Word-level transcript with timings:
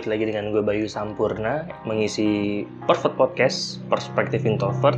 balik 0.00 0.16
lagi 0.16 0.32
dengan 0.32 0.48
gue 0.48 0.64
Bayu 0.64 0.88
Sampurna 0.88 1.68
mengisi 1.84 2.64
Perfect 2.88 3.20
Podcast 3.20 3.84
Perspektif 3.92 4.48
Introvert 4.48 4.96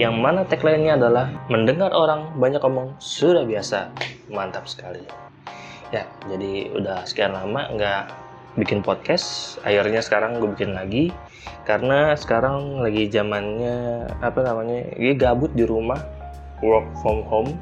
yang 0.00 0.16
mana 0.16 0.48
tagline-nya 0.48 0.96
adalah 0.96 1.28
mendengar 1.52 1.92
orang 1.92 2.32
banyak 2.40 2.64
omong 2.64 2.96
sudah 2.96 3.44
biasa. 3.44 3.92
Mantap 4.32 4.64
sekali. 4.64 5.04
Ya, 5.92 6.08
jadi 6.24 6.72
udah 6.72 7.04
sekian 7.04 7.36
lama 7.36 7.68
nggak 7.68 8.16
bikin 8.56 8.80
podcast. 8.80 9.60
Akhirnya 9.60 10.00
sekarang 10.00 10.40
gue 10.40 10.48
bikin 10.56 10.72
lagi 10.72 11.12
karena 11.68 12.16
sekarang 12.16 12.80
lagi 12.80 13.12
zamannya 13.12 14.08
apa 14.24 14.40
namanya? 14.40 14.88
Gue 14.96 15.20
gabut 15.20 15.52
di 15.52 15.68
rumah, 15.68 16.00
work 16.64 16.88
from 17.04 17.28
home. 17.28 17.52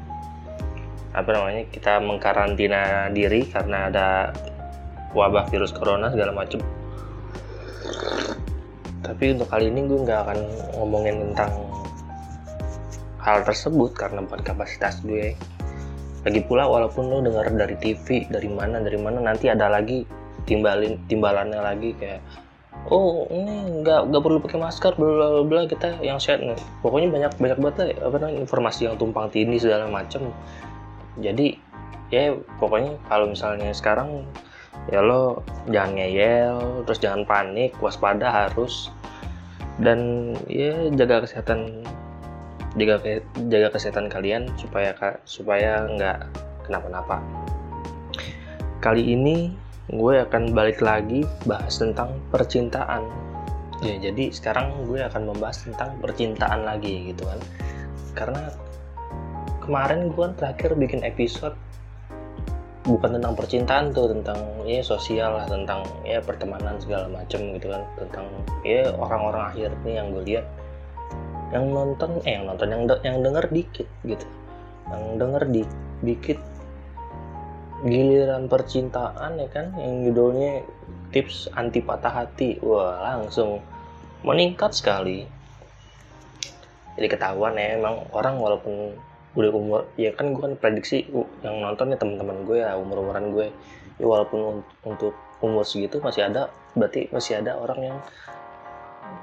Apa 1.11 1.27
namanya? 1.27 1.67
Kita 1.75 1.99
mengkarantina 1.99 3.11
diri 3.11 3.43
karena 3.51 3.91
ada 3.91 4.31
wabah 5.13 5.49
virus 5.49 5.73
corona 5.73 6.11
segala 6.13 6.33
macem. 6.33 6.61
Tapi 8.99 9.33
untuk 9.33 9.49
kali 9.49 9.71
ini 9.73 9.89
gue 9.89 9.99
nggak 10.05 10.19
akan 10.27 10.39
ngomongin 10.77 11.15
tentang 11.31 11.51
hal 13.19 13.41
tersebut 13.43 13.95
karena 13.97 14.21
bukan 14.23 14.41
kapasitas 14.43 15.01
gue. 15.01 15.33
Lagi 16.27 16.41
pula 16.43 16.67
walaupun 16.67 17.07
lo 17.07 17.23
dengar 17.23 17.47
dari 17.49 17.79
TV 17.79 18.27
dari 18.27 18.51
mana 18.51 18.83
dari 18.83 18.99
mana 18.99 19.23
nanti 19.23 19.47
ada 19.47 19.71
lagi 19.71 20.03
timbalin 20.43 20.99
timbalannya 21.07 21.59
lagi 21.63 21.95
kayak 21.95 22.19
oh 22.91 23.27
ini 23.31 23.83
nggak 23.83 24.11
nggak 24.11 24.21
perlu 24.23 24.39
pakai 24.43 24.59
masker 24.59 24.93
bla 24.99 25.41
bla 25.47 25.63
kita 25.65 25.99
yang 26.03 26.19
sehat 26.19 26.43
nih. 26.43 26.59
Pokoknya 26.83 27.07
banyak 27.07 27.31
banyak 27.39 27.57
banget 27.59 27.75
lah 27.79 27.87
apa 28.11 28.15
namanya 28.19 28.39
informasi 28.43 28.91
yang 28.91 28.95
tumpang 28.99 29.31
tindih 29.31 29.59
segala 29.63 29.87
macam 29.87 30.31
jadi 31.19 31.59
ya 32.09 32.33
pokoknya 32.57 32.97
kalau 33.11 33.29
misalnya 33.29 33.69
sekarang 33.75 34.25
ya 34.87 35.03
lo 35.03 35.43
jangan 35.67 35.99
ngeyel 35.99 36.87
terus 36.87 37.03
jangan 37.03 37.27
panik 37.27 37.75
waspada 37.83 38.31
harus. 38.31 38.87
Dan 39.79 40.35
ya 40.51 40.91
jaga 40.95 41.23
kesehatan 41.23 41.87
jaga 42.75 43.23
jaga 43.47 43.67
kesehatan 43.71 44.11
kalian 44.11 44.51
supaya 44.55 44.95
supaya 45.23 45.87
nggak 45.87 46.19
kenapa-napa. 46.67 47.23
Kali 48.79 49.15
ini 49.15 49.51
gue 49.89 50.21
akan 50.21 50.53
balik 50.53 50.85
lagi 50.85 51.25
bahas 51.49 51.81
tentang 51.81 52.21
percintaan. 52.29 53.07
Ya 53.79 53.95
jadi 53.97 54.29
sekarang 54.29 54.85
gue 54.85 54.99
akan 55.01 55.31
membahas 55.33 55.63
tentang 55.63 55.97
percintaan 56.03 56.67
lagi 56.67 57.15
gitu 57.15 57.23
kan. 57.25 57.39
Karena 58.13 58.43
kemarin 59.63 60.11
gue 60.11 60.23
kan 60.29 60.33
terakhir 60.35 60.75
bikin 60.75 61.01
episode 61.07 61.55
bukan 62.89 63.21
tentang 63.21 63.33
percintaan 63.37 63.93
tuh 63.93 64.09
tentang 64.09 64.41
ya 64.65 64.81
sosial 64.81 65.37
lah 65.37 65.45
tentang 65.45 65.85
ya 66.01 66.17
pertemanan 66.25 66.81
segala 66.81 67.05
macem 67.13 67.53
gitu 67.55 67.69
kan. 67.69 67.85
Tentang 68.01 68.25
ya 68.65 68.89
orang-orang 68.97 69.53
akhir 69.53 69.69
nih 69.85 69.93
yang 70.01 70.07
gue 70.09 70.23
lihat 70.25 70.45
yang 71.53 71.65
nonton 71.69 72.21
eh 72.25 72.37
yang 72.37 72.45
nonton 72.49 72.67
yang 72.69 72.83
de 72.89 72.95
yang 73.05 73.17
denger 73.21 73.45
dikit 73.53 73.87
gitu. 74.01 74.25
Yang 74.89 75.03
denger 75.21 75.43
di 75.53 75.61
dikit 76.01 76.39
giliran 77.85 78.51
percintaan 78.51 79.39
ya 79.39 79.47
kan 79.47 79.71
yang 79.77 80.03
judulnya 80.09 80.65
tips 81.13 81.53
anti 81.53 81.85
patah 81.85 82.25
hati. 82.25 82.57
Wah 82.65 83.21
langsung 83.21 83.61
meningkat 84.25 84.73
sekali. 84.73 85.29
Jadi 86.97 87.07
ketahuan 87.07 87.55
ya 87.55 87.79
emang 87.79 88.03
orang 88.11 88.35
walaupun 88.41 88.97
udah 89.39 89.51
umur 89.55 89.81
ya 89.95 90.11
kan 90.11 90.35
gue 90.35 90.41
kan 90.43 90.53
prediksi 90.59 91.07
yang 91.39 91.63
nonton 91.63 91.95
ya 91.95 91.97
teman-teman 91.97 92.43
gue 92.43 92.59
ya 92.59 92.75
umur 92.75 93.07
umuran 93.07 93.31
gue 93.31 93.47
ya 93.95 94.05
walaupun 94.05 94.61
untuk 94.83 95.15
umur 95.39 95.63
segitu 95.63 96.03
masih 96.03 96.27
ada 96.27 96.51
berarti 96.75 97.07
masih 97.15 97.39
ada 97.39 97.55
orang 97.55 97.79
yang 97.79 97.97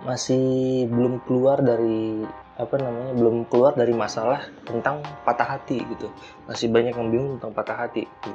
masih 0.02 0.86
belum 0.88 1.20
keluar 1.28 1.60
dari 1.60 2.24
apa 2.56 2.80
namanya 2.80 3.12
belum 3.12 3.36
keluar 3.52 3.76
dari 3.76 3.92
masalah 3.92 4.48
tentang 4.64 5.04
patah 5.28 5.56
hati 5.56 5.76
gitu. 5.76 6.08
Masih 6.48 6.72
banyak 6.72 6.96
yang 6.96 7.08
bingung 7.12 7.32
tentang 7.36 7.52
patah 7.52 7.76
hati 7.86 8.08
gitu. 8.08 8.32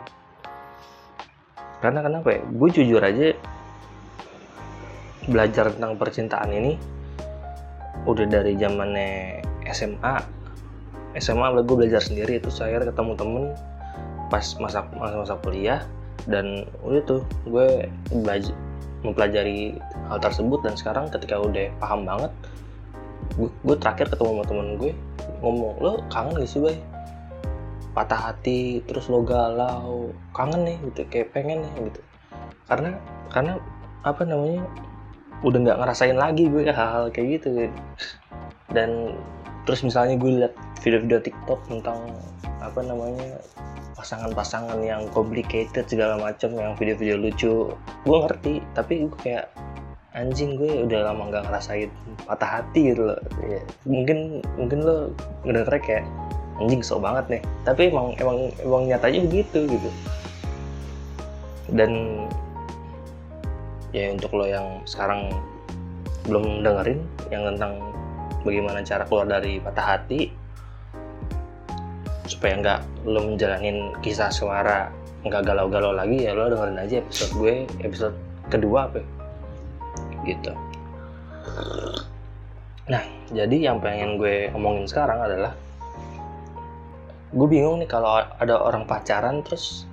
karena 1.81 2.05
kenapa 2.05 2.29
ya? 2.29 2.41
Gue 2.45 2.69
jujur 2.69 3.01
aja 3.01 3.33
belajar 5.25 5.73
tentang 5.73 5.97
percintaan 5.97 6.53
ini 6.53 6.77
udah 8.05 8.25
dari 8.29 8.53
zamannya 8.53 9.41
SMA 9.73 10.40
SMA 11.17 11.47
gue 11.63 11.75
belajar 11.75 11.99
sendiri 12.03 12.39
itu. 12.39 12.47
Saya 12.51 12.79
ketemu 12.79 13.13
temen 13.17 13.43
pas 14.31 14.45
masa 14.63 14.87
masa 14.95 15.35
kuliah 15.43 15.83
dan 16.29 16.63
udah 16.85 17.01
tuh 17.03 17.21
gue 17.47 17.87
belajar 18.23 18.55
mempelajari 19.03 19.75
hal 20.07 20.19
tersebut. 20.21 20.63
Dan 20.63 20.73
sekarang 20.79 21.11
ketika 21.11 21.41
udah 21.41 21.67
paham 21.81 22.07
banget 22.07 22.31
gue, 23.35 23.49
gue 23.67 23.75
terakhir 23.79 24.11
ketemu 24.11 24.29
sama 24.39 24.45
temen 24.47 24.67
gue 24.79 24.91
ngomong 25.41 25.73
lo 25.81 25.91
kangen 26.13 26.37
gak 26.37 26.49
sih 26.49 26.61
bay? 26.61 26.77
Patah 27.91 28.31
hati 28.31 28.79
terus 28.87 29.11
lo 29.11 29.19
galau 29.25 30.15
kangen 30.31 30.63
nih 30.63 30.77
gitu 30.91 31.01
kayak 31.11 31.35
pengen 31.35 31.65
nih 31.65 31.91
gitu. 31.91 32.01
Karena 32.71 32.95
karena 33.31 33.59
apa 34.01 34.23
namanya 34.23 34.63
udah 35.41 35.57
nggak 35.57 35.79
ngerasain 35.81 36.17
lagi 36.17 36.45
gue 36.47 36.69
hal-hal 36.69 37.09
kayak 37.09 37.41
gitu 37.41 37.69
dan 38.71 39.17
terus 39.65 39.85
misalnya 39.85 40.17
gue 40.17 40.31
liat 40.41 40.53
video-video 40.81 41.21
TikTok 41.21 41.59
tentang 41.69 42.09
apa 42.61 42.81
namanya 42.81 43.37
pasangan-pasangan 44.01 44.81
yang 44.81 45.05
complicated 45.13 45.85
segala 45.85 46.17
macam 46.17 46.57
yang 46.57 46.73
video-video 46.73 47.21
lucu. 47.21 47.53
Gue 48.01 48.17
ngerti 48.25 48.53
tapi 48.73 49.05
gue 49.05 49.19
kayak 49.21 49.53
anjing 50.17 50.57
gue 50.57 50.89
udah 50.89 51.13
lama 51.13 51.29
nggak 51.29 51.45
ngerasain 51.47 51.91
patah 52.25 52.59
hati 52.61 52.91
gitu 52.91 53.13
loh. 53.13 53.19
Ya, 53.45 53.61
mungkin 53.85 54.41
mungkin 54.57 54.79
lo 54.81 55.13
ngedenger 55.45 55.77
kayak 55.77 56.05
anjing 56.57 56.81
sok 56.81 57.05
banget 57.05 57.25
nih. 57.37 57.41
Tapi 57.61 57.81
emang 57.93 58.17
emang 58.17 58.49
emang 58.65 58.83
nyatanya 58.89 59.19
begitu 59.29 59.69
gitu. 59.69 59.89
Dan 61.69 62.25
ya 63.93 64.09
untuk 64.17 64.33
lo 64.33 64.49
yang 64.49 64.81
sekarang 64.89 65.29
belum 66.25 66.65
dengerin 66.65 66.99
yang 67.29 67.45
tentang 67.53 67.77
bagaimana 68.41 68.81
cara 68.85 69.05
keluar 69.05 69.25
dari 69.29 69.61
patah 69.61 69.87
hati 69.97 70.31
supaya 72.29 72.53
nggak 72.61 72.79
lo 73.05 73.19
menjalanin 73.27 73.91
kisah 73.99 74.31
suara 74.31 74.87
nggak 75.21 75.43
galau-galau 75.45 75.93
lagi 75.93 76.25
ya 76.25 76.33
lo 76.33 76.49
dengerin 76.49 76.81
aja 76.81 76.95
episode 77.03 77.33
gue 77.37 77.53
episode 77.85 78.15
kedua 78.49 78.89
apa 78.89 79.01
gitu. 80.25 80.53
Nah 82.89 83.03
jadi 83.29 83.71
yang 83.71 83.77
pengen 83.81 84.17
gue 84.17 84.49
omongin 84.53 84.85
sekarang 84.89 85.21
adalah 85.21 85.53
gue 87.31 87.47
bingung 87.47 87.79
nih 87.79 87.89
kalau 87.89 88.19
ada 88.19 88.55
orang 88.59 88.83
pacaran 88.83 89.39
terus 89.45 89.85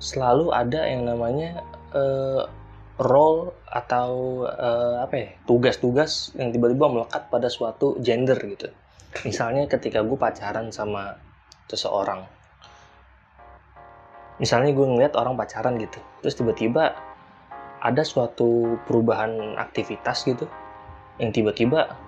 selalu 0.00 0.50
ada 0.50 0.82
yang 0.88 1.06
namanya 1.06 1.60
uh, 1.92 2.48
role 3.00 3.56
atau 3.68 4.42
uh, 4.44 5.00
apa 5.04 5.14
ya 5.16 5.28
tugas-tugas 5.48 6.36
yang 6.36 6.52
tiba-tiba 6.52 6.88
melekat 6.92 7.32
pada 7.32 7.48
suatu 7.48 7.96
gender 8.04 8.36
gitu. 8.44 8.68
Misalnya 9.28 9.68
ketika 9.68 10.04
gue 10.04 10.16
pacaran 10.16 10.72
sama 10.72 11.16
seseorang. 11.68 12.24
Misalnya 14.40 14.74
gue 14.74 14.86
ngeliat 14.88 15.14
orang 15.16 15.38
pacaran 15.38 15.78
gitu 15.78 16.00
terus 16.20 16.34
tiba-tiba 16.34 16.94
ada 17.82 18.02
suatu 18.06 18.78
perubahan 18.86 19.58
aktivitas 19.58 20.22
gitu 20.22 20.46
yang 21.18 21.34
tiba-tiba 21.34 21.98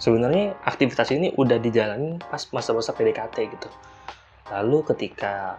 sebenarnya 0.00 0.56
aktivitas 0.64 1.12
ini 1.14 1.32
udah 1.36 1.60
dijalani 1.60 2.18
pas 2.18 2.42
masa-masa 2.50 2.96
PDKT 2.96 3.36
gitu. 3.52 3.68
Lalu 4.50 4.84
ketika 4.92 5.56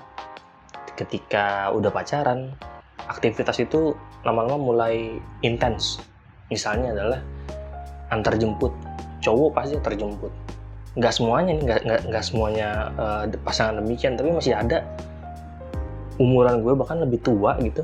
ketika 0.96 1.70
udah 1.74 1.92
pacaran 1.92 2.56
aktivitas 3.07 3.62
itu 3.62 3.94
lama-lama 4.25 4.57
mulai 4.57 5.18
intens. 5.46 6.02
Misalnya 6.50 6.94
adalah 6.94 7.19
antar 8.13 8.38
jemput 8.38 8.74
cowok 9.25 9.50
pasti 9.57 9.75
terjemput. 9.81 10.30
Nggak 10.96 11.13
semuanya 11.18 11.52
nih 11.57 11.63
nggak 11.66 11.80
nggak 11.86 12.02
nggak 12.13 12.24
semuanya 12.24 12.69
uh, 12.96 13.24
pasangan 13.42 13.81
demikian 13.81 14.13
tapi 14.13 14.30
masih 14.30 14.54
ada. 14.54 14.86
Umuran 16.16 16.63
gue 16.63 16.74
bahkan 16.78 17.02
lebih 17.04 17.19
tua 17.25 17.60
gitu 17.60 17.84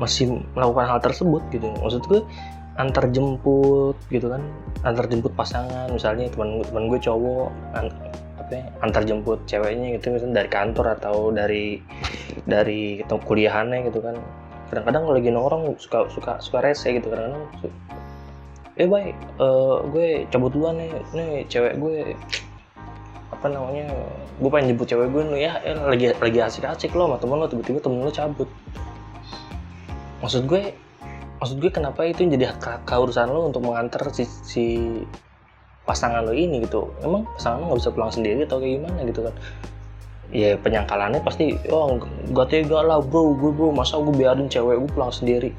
masih 0.00 0.40
melakukan 0.56 0.96
hal 0.96 0.98
tersebut 1.04 1.44
gitu. 1.52 1.68
Maksud 1.78 2.02
gue 2.08 2.24
antar 2.80 3.12
jemput 3.12 3.94
gitu 4.08 4.32
kan 4.32 4.40
antar 4.88 5.04
jemput 5.04 5.36
pasangan 5.36 5.92
misalnya 5.92 6.32
teman 6.32 6.64
teman 6.64 6.88
gue 6.88 6.96
cowok 6.96 7.52
apa 8.50 8.82
antar 8.82 9.06
jemput 9.06 9.46
ceweknya 9.46 9.94
gitu 9.96 10.10
misalnya 10.10 10.42
dari 10.42 10.50
kantor 10.50 10.86
atau 10.98 11.30
dari 11.30 11.78
dari 12.44 12.98
kuliahannya 13.06 13.86
gitu 13.86 14.02
kan. 14.02 14.18
Kadang-kadang 14.70 15.02
kalau 15.06 15.14
lagi 15.14 15.30
nongkrong 15.30 15.62
suka 15.78 15.98
suka 16.10 16.32
suka 16.42 16.58
rese 16.62 16.90
gitu 16.90 17.06
kadang-kadang 17.10 17.46
eh 18.80 18.88
baik 18.88 19.16
uh, 19.36 19.84
gue 19.92 20.24
cabut 20.32 20.50
duluan 20.56 20.80
nih 20.80 20.88
nih 21.12 21.44
cewek 21.52 21.76
gue 21.76 22.16
apa 23.28 23.46
namanya 23.52 23.92
gue 24.40 24.50
pengen 24.50 24.72
jemput 24.72 24.88
cewek 24.88 25.08
gue 25.12 25.22
nih 25.36 25.40
ya 25.46 25.52
eh, 25.64 25.76
lagi 25.76 26.06
lagi 26.16 26.38
asik-asik 26.40 26.96
lo 26.96 27.06
sama 27.06 27.16
temen 27.20 27.36
lo 27.38 27.46
tiba-tiba 27.46 27.78
temen 27.80 28.00
lo 28.02 28.12
cabut. 28.12 28.48
Maksud 30.24 30.48
gue 30.48 30.72
maksud 31.40 31.56
gue 31.56 31.70
kenapa 31.72 32.04
itu 32.04 32.24
jadi 32.24 32.52
keurusan 32.84 33.32
lo 33.32 33.48
untuk 33.48 33.64
mengantar 33.64 34.12
si, 34.12 34.24
si 34.24 34.64
pasangan 35.90 36.22
lo 36.22 36.30
ini 36.30 36.62
gitu. 36.62 36.94
Emang 37.02 37.26
pasangan 37.34 37.58
lo 37.58 37.74
nggak 37.74 37.80
bisa 37.82 37.90
pulang 37.90 38.12
sendiri 38.14 38.46
atau 38.46 38.62
kayak 38.62 38.78
gimana 38.78 38.98
gitu 39.02 39.20
kan? 39.26 39.34
Ya 40.30 40.54
penyangkalannya 40.54 41.26
pasti 41.26 41.58
oh 41.74 41.98
gak 42.30 42.54
tega 42.54 42.86
lah 42.86 43.02
bro 43.02 43.34
gue 43.34 43.50
bro 43.50 43.74
masa 43.74 43.98
gue 43.98 44.14
biarin 44.14 44.46
cewek 44.46 44.78
gue 44.78 44.90
pulang 44.94 45.10
sendiri? 45.10 45.50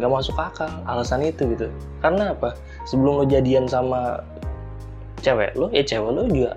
Nggak 0.00 0.08
masuk 0.08 0.40
akal 0.40 0.72
alasan 0.88 1.20
itu 1.20 1.44
gitu. 1.52 1.68
Karena 2.00 2.32
apa? 2.32 2.56
Sebelum 2.88 3.20
lo 3.20 3.24
jadian 3.28 3.68
sama 3.68 4.24
cewek 5.20 5.52
lo 5.60 5.68
ya 5.76 5.84
cewek 5.84 6.08
lo 6.08 6.24
juga 6.24 6.56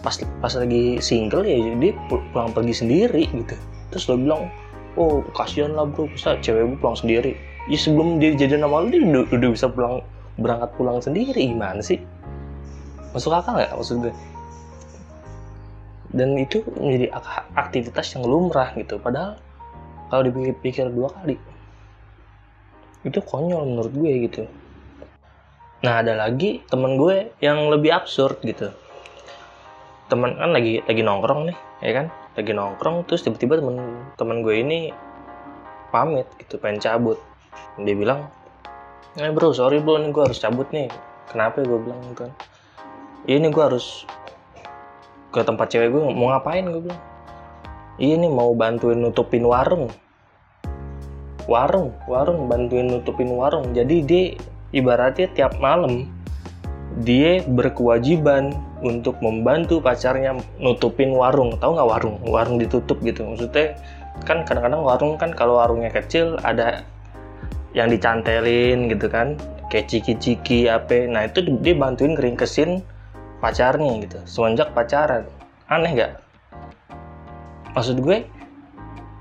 pas 0.00 0.16
pas 0.40 0.52
lagi 0.52 1.00
single 1.00 1.44
ya 1.44 1.56
dia 1.76 1.92
pulang 2.08 2.56
pergi 2.56 2.72
sendiri 2.72 3.28
gitu. 3.28 3.56
Terus 3.92 4.04
lo 4.08 4.16
bilang 4.16 4.48
oh 4.96 5.20
kasihan 5.36 5.76
lah 5.76 5.84
bro 5.84 6.08
bisa 6.08 6.40
cewek 6.40 6.64
gue 6.64 6.78
pulang 6.80 6.96
sendiri? 6.96 7.36
Ya 7.68 7.76
sebelum 7.76 8.16
dia 8.16 8.32
jadian 8.32 8.64
sama 8.64 8.80
lo 8.80 8.88
dia 8.88 9.04
udah, 9.04 9.28
udah 9.28 9.50
bisa 9.52 9.68
pulang 9.68 10.00
berangkat 10.38 10.70
pulang 10.74 10.98
sendiri 10.98 11.46
gimana 11.50 11.80
sih? 11.80 12.02
Masuk 13.14 13.30
akal 13.30 13.58
nggak 13.58 13.74
maksud 13.74 14.02
gue? 14.02 14.14
Dan 16.14 16.38
itu 16.38 16.62
menjadi 16.78 17.10
aktivitas 17.58 18.14
yang 18.14 18.26
lumrah 18.26 18.70
gitu. 18.78 19.02
Padahal 19.02 19.38
kalau 20.10 20.22
dipikir 20.30 20.86
dua 20.90 21.10
kali 21.10 21.34
itu 23.04 23.20
konyol 23.20 23.68
menurut 23.68 23.92
gue 23.92 24.12
gitu. 24.30 24.42
Nah 25.84 26.00
ada 26.00 26.16
lagi 26.16 26.64
temen 26.70 26.96
gue 26.96 27.34
yang 27.44 27.68
lebih 27.68 27.92
absurd 27.92 28.40
gitu. 28.40 28.72
Temen 30.08 30.38
kan 30.38 30.50
lagi 30.54 30.80
lagi 30.86 31.02
nongkrong 31.04 31.50
nih 31.52 31.58
ya 31.84 31.92
kan? 31.92 32.06
Lagi 32.34 32.52
nongkrong 32.56 33.04
terus 33.04 33.22
tiba-tiba 33.26 33.60
temen 33.60 33.76
temen 34.16 34.40
gue 34.40 34.54
ini 34.54 34.78
pamit 35.92 36.26
gitu 36.40 36.56
pengen 36.56 36.80
cabut. 36.80 37.20
Dia 37.78 37.94
bilang 37.94 38.30
eh 39.14 39.30
bro 39.30 39.54
sorry 39.54 39.78
bro 39.78 40.02
ini 40.02 40.10
gue 40.10 40.22
harus 40.26 40.42
cabut 40.42 40.66
nih. 40.74 40.90
Kenapa 41.30 41.62
gue 41.62 41.78
bilang 41.78 42.02
gitu 42.10 42.26
kan? 42.26 42.32
Ini 43.30 43.46
gue 43.46 43.62
harus 43.62 44.02
ke 45.30 45.38
tempat 45.46 45.70
cewek 45.70 45.94
gue 45.94 46.02
mau 46.10 46.34
ngapain 46.34 46.66
gue 46.66 46.82
bilang? 46.82 47.02
Iya 48.02 48.18
nih 48.18 48.30
mau 48.34 48.50
bantuin 48.58 48.98
nutupin 48.98 49.46
warung. 49.46 49.86
Warung 51.46 51.94
warung 52.10 52.50
bantuin 52.50 52.90
nutupin 52.90 53.30
warung. 53.30 53.70
Jadi 53.70 54.02
dia 54.02 54.24
ibaratnya 54.74 55.30
tiap 55.30 55.62
malam 55.62 56.10
dia 57.06 57.38
berkewajiban 57.46 58.50
untuk 58.82 59.14
membantu 59.22 59.78
pacarnya 59.78 60.34
nutupin 60.58 61.14
warung. 61.14 61.54
Tahu 61.62 61.78
nggak 61.78 61.86
warung? 61.86 62.18
Warung 62.26 62.58
ditutup 62.58 62.98
gitu. 63.06 63.22
Maksudnya 63.22 63.78
kan 64.26 64.42
kadang-kadang 64.42 64.82
warung 64.82 65.14
kan 65.14 65.30
kalau 65.30 65.62
warungnya 65.62 65.94
kecil 65.94 66.34
ada 66.42 66.82
yang 67.74 67.90
dicantelin 67.90 68.86
gitu 68.88 69.10
kan 69.10 69.34
kayak 69.68 69.90
ciki-ciki 69.90 70.70
apa 70.70 71.10
nah 71.10 71.26
itu 71.26 71.42
dia 71.60 71.74
bantuin 71.74 72.14
keringkesin 72.14 72.86
pacarnya 73.42 74.00
gitu 74.06 74.18
semenjak 74.24 74.72
pacaran. 74.72 75.26
Aneh 75.68 75.92
gak 75.92 76.12
maksud 77.74 77.98
gue 78.00 78.24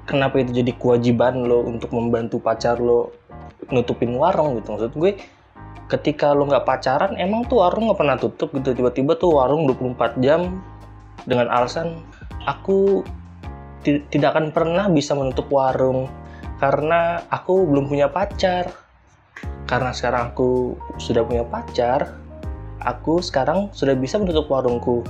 kenapa 0.06 0.40
itu 0.40 0.64
jadi 0.64 0.72
kewajiban 0.78 1.44
lo 1.44 1.66
untuk 1.66 1.90
membantu 1.92 2.38
pacar 2.38 2.78
lo 2.78 3.12
nutupin 3.74 4.14
warung 4.16 4.62
gitu? 4.62 4.78
Maksud 4.78 4.94
gue 4.96 5.18
ketika 5.90 6.32
lo 6.32 6.48
nggak 6.48 6.64
pacaran 6.64 7.18
emang 7.18 7.50
tuh 7.50 7.66
warung 7.66 7.90
nggak 7.90 8.00
pernah 8.00 8.18
tutup 8.22 8.54
gitu. 8.54 8.78
Tiba-tiba 8.78 9.18
tuh 9.18 9.36
warung 9.36 9.66
24 9.66 10.22
jam 10.22 10.62
dengan 11.26 11.50
alasan 11.50 12.00
aku 12.46 13.04
tidak 13.84 14.36
akan 14.36 14.56
pernah 14.56 14.88
bisa 14.88 15.12
menutup 15.12 15.52
warung 15.52 16.08
karena 16.64 17.20
aku 17.28 17.68
belum 17.68 17.92
punya 17.92 18.08
pacar. 18.08 18.72
Karena 19.68 19.92
sekarang 19.92 20.32
aku 20.32 20.80
sudah 20.96 21.28
punya 21.28 21.44
pacar 21.44 22.24
aku 22.84 23.24
sekarang 23.24 23.72
sudah 23.72 23.96
bisa 23.96 24.20
menutup 24.20 24.48
warungku. 24.52 25.02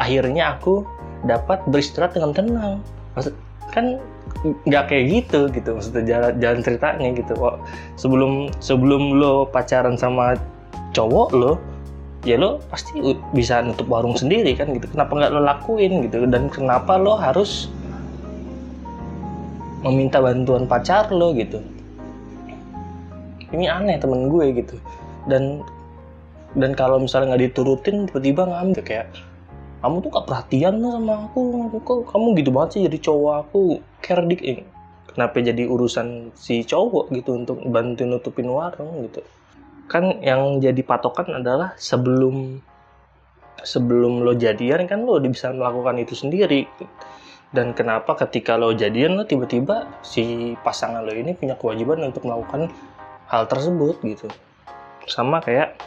Akhirnya 0.00 0.56
aku 0.56 0.82
dapat 1.24 1.62
beristirahat 1.68 2.16
dengan 2.16 2.32
tenang. 2.32 2.74
Maksud 3.14 3.34
kan 3.70 4.00
nggak 4.64 4.84
kayak 4.88 5.04
gitu 5.12 5.48
gitu. 5.52 5.76
Maksudnya 5.76 6.04
jalan 6.08 6.32
jalan 6.40 6.60
ceritanya 6.64 7.08
gitu. 7.14 7.32
Kok 7.36 7.56
sebelum 8.00 8.50
sebelum 8.58 9.20
lo 9.20 9.46
pacaran 9.48 9.94
sama 9.94 10.34
cowok 10.96 11.28
lo 11.36 11.52
ya 12.26 12.34
lo 12.34 12.58
pasti 12.66 12.98
bisa 13.30 13.62
nutup 13.62 13.86
warung 13.86 14.16
sendiri 14.16 14.56
kan 14.56 14.72
gitu. 14.74 14.88
Kenapa 14.90 15.12
nggak 15.14 15.32
lo 15.32 15.40
lakuin 15.44 16.08
gitu? 16.08 16.24
Dan 16.26 16.50
kenapa 16.50 16.96
lo 16.98 17.14
harus 17.14 17.70
meminta 19.82 20.18
bantuan 20.18 20.66
pacar 20.66 21.10
lo 21.14 21.30
gitu. 21.34 21.62
Ini 23.54 23.66
aneh 23.70 23.96
temen 23.96 24.28
gue 24.28 24.46
gitu. 24.52 24.76
Dan 25.30 25.62
dan 26.56 26.72
kalau 26.74 26.98
misalnya 26.98 27.34
nggak 27.34 27.42
diturutin 27.52 28.08
tiba-tiba 28.10 28.48
ngambil. 28.48 28.82
Kayak 28.84 29.06
kamu 29.78 30.02
tuh 30.02 30.10
gak 30.10 30.26
perhatian 30.26 30.74
tuh 30.82 30.90
sama 30.98 31.14
aku 31.30 31.40
kok. 31.86 31.98
Kamu 32.10 32.26
gitu 32.34 32.50
banget 32.50 32.70
sih 32.74 32.80
jadi 32.90 32.98
cowok 32.98 33.34
aku 33.46 33.60
care 34.02 34.24
dik. 34.26 34.40
Ini 34.42 34.62
kenapa 35.14 35.36
jadi 35.38 35.64
urusan 35.66 36.34
si 36.34 36.66
cowok 36.66 37.14
gitu 37.14 37.38
untuk 37.38 37.62
bantu 37.70 38.02
nutupin 38.04 38.50
warung 38.50 39.06
gitu? 39.06 39.22
Kan 39.86 40.20
yang 40.20 40.60
jadi 40.60 40.82
patokan 40.82 41.40
adalah 41.40 41.72
sebelum 41.78 42.60
sebelum 43.62 44.22
lo 44.22 44.34
jadian 44.38 44.86
kan 44.86 45.02
lo 45.02 45.18
bisa 45.18 45.50
melakukan 45.50 45.98
itu 45.98 46.14
sendiri 46.14 46.70
dan 47.48 47.72
kenapa 47.72 48.12
ketika 48.12 48.60
lo 48.60 48.76
jadian 48.76 49.16
lo 49.16 49.24
tiba-tiba 49.24 49.88
si 50.04 50.52
pasangan 50.60 51.00
lo 51.00 51.12
ini 51.16 51.32
punya 51.32 51.56
kewajiban 51.56 52.04
untuk 52.04 52.28
melakukan 52.28 52.68
hal 53.32 53.48
tersebut 53.48 53.96
gitu. 54.04 54.28
Sama 55.08 55.40
kayak 55.40 55.80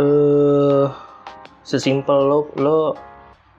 uh, 0.00 0.88
sesimpel 1.60 2.18
lo 2.24 2.38
lo 2.56 2.78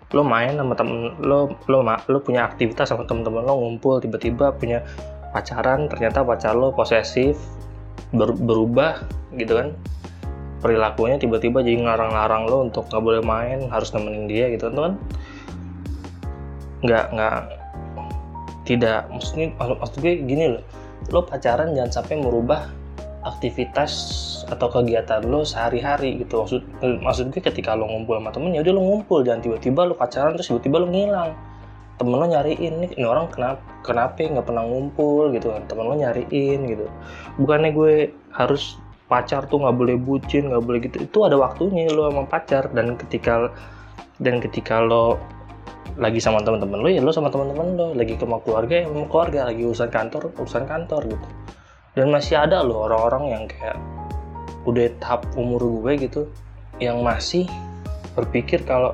lo 0.09 0.21
main 0.23 0.57
sama 0.57 0.73
temen 0.73 1.13
lo 1.21 1.53
lo 1.69 1.85
lo 1.85 2.17
punya 2.25 2.49
aktivitas 2.49 2.89
sama 2.89 3.05
temen-temen 3.05 3.43
lo 3.45 3.53
ngumpul 3.59 4.01
tiba-tiba 4.01 4.55
punya 4.57 4.81
pacaran 5.35 5.85
ternyata 5.85 6.23
pacar 6.23 6.57
lo 6.57 6.73
posesif 6.73 7.37
ber, 8.09 8.33
berubah 8.33 9.05
gitu 9.37 9.53
kan. 9.53 9.69
Perilakunya 10.57 11.21
tiba-tiba 11.21 11.61
jadi 11.61 11.77
ngarang-larang 11.77 12.49
lo 12.49 12.65
untuk 12.65 12.89
nggak 12.89 13.03
boleh 13.05 13.21
main 13.21 13.69
harus 13.69 13.93
nemenin 13.93 14.25
dia 14.25 14.49
gitu 14.49 14.73
kan 14.73 14.97
nggak 16.85 17.05
nggak. 17.13 17.39
Tidak. 18.67 19.01
Maksudnya 19.07 19.47
maksud 19.55 20.03
gue 20.03 20.13
gini 20.27 20.45
loh. 20.57 20.63
Lo 21.13 21.23
pacaran 21.23 21.71
jangan 21.71 22.03
sampai 22.03 22.19
merubah 22.19 22.67
aktivitas 23.23 23.91
atau 24.47 24.67
kegiatan 24.71 25.23
lo 25.23 25.43
sehari-hari 25.47 26.19
gitu. 26.23 26.43
Maksud 26.43 26.61
maksud 27.03 27.25
gue 27.31 27.39
ketika 27.43 27.75
lo 27.75 27.87
ngumpul 27.87 28.19
sama 28.19 28.31
temen 28.35 28.51
ya 28.55 28.61
udah 28.63 28.73
lo 28.75 28.81
ngumpul. 28.83 29.19
Jangan 29.23 29.41
tiba-tiba 29.43 29.87
lo 29.87 29.95
pacaran 29.95 30.35
terus 30.35 30.51
tiba-tiba 30.51 30.83
lo 30.83 30.87
ngilang. 30.91 31.31
Temen 31.97 32.13
lo 32.13 32.27
nyariin 32.29 32.73
nih 32.83 32.91
ini 32.93 33.05
orang 33.07 33.31
kenapa 33.33 33.63
kenapa 33.81 34.21
nggak 34.21 34.45
pernah 34.45 34.63
ngumpul 34.67 35.31
gitu 35.31 35.49
kan. 35.55 35.63
Temen 35.65 35.85
lo 35.87 35.95
nyariin 35.95 36.59
gitu. 36.67 36.85
Bukannya 37.39 37.71
gue 37.71 37.93
harus 38.35 38.77
pacar 39.07 39.47
tuh 39.47 39.63
nggak 39.63 39.75
boleh 39.79 39.95
bucin 39.95 40.51
nggak 40.51 40.63
boleh 40.63 40.79
gitu. 40.83 41.07
Itu 41.07 41.23
ada 41.23 41.39
waktunya 41.39 41.87
lo 41.87 42.11
sama 42.11 42.27
pacar. 42.27 42.67
Dan 42.75 42.99
ketika 42.99 43.47
dan 44.19 44.43
ketika 44.43 44.83
lo 44.83 45.17
lagi 45.97 46.21
sama 46.21 46.45
teman-teman 46.45 46.77
lo 46.77 46.89
ya 46.93 47.01
lo 47.01 47.09
sama 47.09 47.33
teman-teman 47.33 47.73
lo 47.73 47.87
lagi 47.97 48.13
ke 48.13 48.25
keluarga 48.25 48.73
ya 48.81 48.85
sama 48.85 49.05
keluarga. 49.09 49.39
Lagi 49.49 49.61
urusan 49.65 49.89
kantor 49.89 50.21
urusan 50.37 50.63
kantor 50.69 51.01
gitu. 51.09 51.27
Dan 51.97 52.13
masih 52.13 52.37
ada 52.37 52.61
loh 52.61 52.85
orang-orang 52.85 53.23
yang 53.33 53.43
kayak 53.49 53.77
udah 54.69 54.85
tahap 55.01 55.25
umur 55.33 55.63
gue 55.81 56.05
gitu 56.05 56.21
yang 56.77 57.01
masih 57.01 57.49
berpikir 58.13 58.61
kalau 58.61 58.93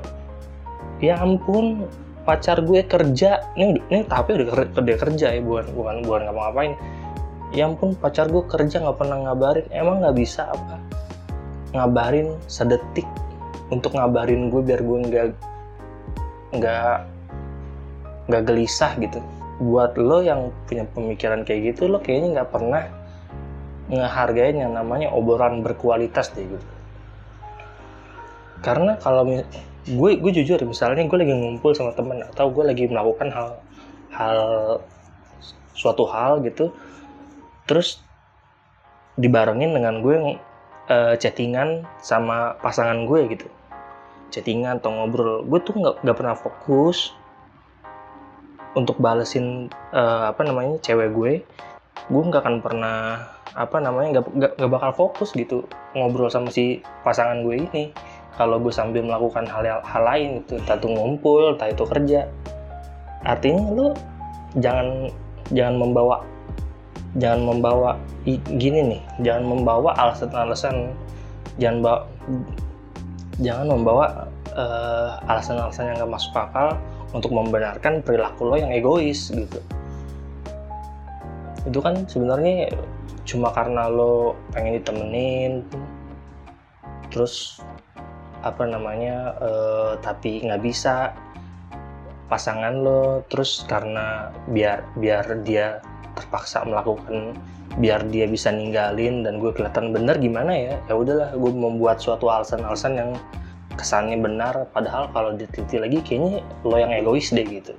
ya 1.03 1.19
ampun 1.19 1.91
pacar 2.23 2.63
gue 2.63 2.79
kerja. 2.87 3.43
Ini 3.59 3.83
ini 3.91 4.01
tapi 4.07 4.39
udah 4.39 4.71
kerja 4.79 4.95
kerja 4.95 5.27
ya 5.35 5.41
bukan 5.43 5.75
bukan 5.75 5.95
bukan 6.07 6.21
ngapa-ngapain 6.31 6.73
ya 7.51 7.67
ampun 7.67 7.99
pacar 7.99 8.31
gue 8.31 8.47
kerja 8.47 8.79
nggak 8.79 8.95
pernah 8.95 9.27
ngabarin. 9.27 9.67
Emang 9.75 9.99
nggak 9.99 10.15
bisa 10.15 10.47
apa? 10.47 10.79
Ngabarin 11.75 12.39
sedetik 12.47 13.05
untuk 13.67 13.99
ngabarin 13.99 14.47
gue 14.47 14.61
biar 14.63 14.79
gue 14.79 14.97
nggak 15.03 15.52
nggak 16.53 16.95
nggak 18.29 18.43
gelisah 18.45 18.93
gitu. 19.01 19.19
Buat 19.61 19.97
lo 19.99 20.21
yang 20.23 20.49
punya 20.69 20.87
pemikiran 20.93 21.43
kayak 21.43 21.73
gitu 21.75 21.89
lo 21.89 21.99
kayaknya 21.99 22.41
nggak 22.41 22.49
pernah 22.53 22.83
ngehargain 23.91 24.57
yang 24.57 24.73
namanya 24.73 25.11
obrolan 25.11 25.65
berkualitas 25.65 26.31
deh 26.33 26.45
gitu. 26.45 26.67
Karena 28.63 28.95
kalau 29.01 29.27
gue 29.83 30.11
gue 30.15 30.31
jujur 30.31 30.55
misalnya 30.63 31.03
gue 31.03 31.17
lagi 31.19 31.35
ngumpul 31.35 31.75
sama 31.75 31.91
temen 31.91 32.23
atau 32.23 32.47
gue 32.47 32.63
lagi 32.63 32.87
melakukan 32.87 33.27
hal 33.35 33.47
hal 34.15 34.39
suatu 35.75 36.07
hal 36.07 36.39
gitu 36.47 36.71
terus 37.67 37.99
dibarengin 39.19 39.75
dengan 39.75 39.99
gue 39.99 40.39
uh, 40.87 41.15
chattingan 41.19 41.83
sama 41.99 42.55
pasangan 42.63 43.03
gue 43.03 43.27
gitu 43.35 43.47
chattingan 44.33 44.81
atau 44.81 44.89
ngobrol 44.89 45.45
gue 45.45 45.59
tuh 45.61 45.77
nggak 45.77 46.01
nggak 46.01 46.17
pernah 46.17 46.33
fokus 46.33 47.13
untuk 48.73 48.97
balesin 48.97 49.69
uh, 49.93 50.33
apa 50.33 50.41
namanya 50.41 50.81
cewek 50.81 51.13
gue. 51.13 51.33
Gue 52.09 52.23
nggak 52.25 52.41
akan 52.41 52.57
pernah 52.59 52.97
apa 53.53 53.77
namanya 53.77 54.19
nggak 54.19 54.57
nggak 54.57 54.71
bakal 54.73 54.91
fokus 54.97 55.29
gitu 55.37 55.69
ngobrol 55.93 56.27
sama 56.33 56.49
si 56.49 56.81
pasangan 57.05 57.45
gue 57.45 57.69
ini. 57.69 57.93
Kalau 58.33 58.57
gue 58.57 58.73
sambil 58.73 59.05
melakukan 59.05 59.45
hal 59.45 59.85
hal 59.85 60.03
lain 60.03 60.41
itu 60.41 60.57
entah 60.57 60.73
itu 60.73 60.89
ngumpul 60.89 61.53
entah 61.53 61.69
itu 61.69 61.85
kerja. 61.85 62.25
Artinya 63.21 63.63
lu 63.69 63.87
jangan 64.57 65.13
jangan 65.53 65.75
membawa 65.77 66.25
jangan 67.21 67.41
membawa 67.45 67.93
gini 68.25 68.97
nih 68.97 69.01
jangan 69.21 69.53
membawa 69.53 69.93
alasan-alasan 70.01 70.97
jangan 71.61 71.77
bawa 71.85 71.99
jangan 73.41 73.73
membawa 73.73 74.29
uh, 74.53 75.17
alasan-alasan 75.25 75.93
yang 75.93 76.05
gak 76.05 76.13
masuk 76.13 76.33
akal 76.37 76.77
untuk 77.13 77.33
membenarkan 77.33 78.01
perilaku 78.01 78.49
lo 78.49 78.55
yang 78.57 78.73
egois 78.73 79.33
gitu. 79.33 79.59
Itu 81.63 81.79
kan 81.79 82.05
sebenarnya 82.05 82.73
cuma 83.23 83.49
karena 83.55 83.87
lo 83.87 84.35
pengen 84.51 84.83
ditemenin 84.83 85.63
terus 87.07 87.63
apa 88.43 88.67
namanya 88.67 89.31
uh, 89.39 89.95
tapi 90.03 90.43
nggak 90.43 90.59
bisa 90.59 91.15
pasangan 92.27 92.83
lo 92.83 93.23
terus 93.31 93.63
karena 93.63 94.33
biar 94.51 94.83
biar 94.99 95.45
dia 95.47 95.79
terpaksa 96.13 96.65
melakukan 96.65 97.33
biar 97.81 98.05
dia 98.13 98.29
bisa 98.29 98.53
ninggalin 98.53 99.25
dan 99.25 99.41
gue 99.41 99.49
kelihatan 99.49 99.89
bener 99.89 100.17
gimana 100.21 100.53
ya? 100.53 100.73
Ya 100.85 100.93
udahlah 100.93 101.33
gue 101.33 101.51
membuat 101.51 101.97
suatu 101.97 102.29
alasan-alasan 102.29 102.93
yang 102.97 103.11
kesannya 103.73 104.21
benar. 104.21 104.69
Padahal 104.69 105.09
kalau 105.09 105.33
diteliti 105.33 105.81
lagi 105.81 105.97
kayaknya 106.05 106.45
lo 106.61 106.77
yang 106.77 106.93
egois 106.93 107.33
deh 107.33 107.45
gitu. 107.45 107.73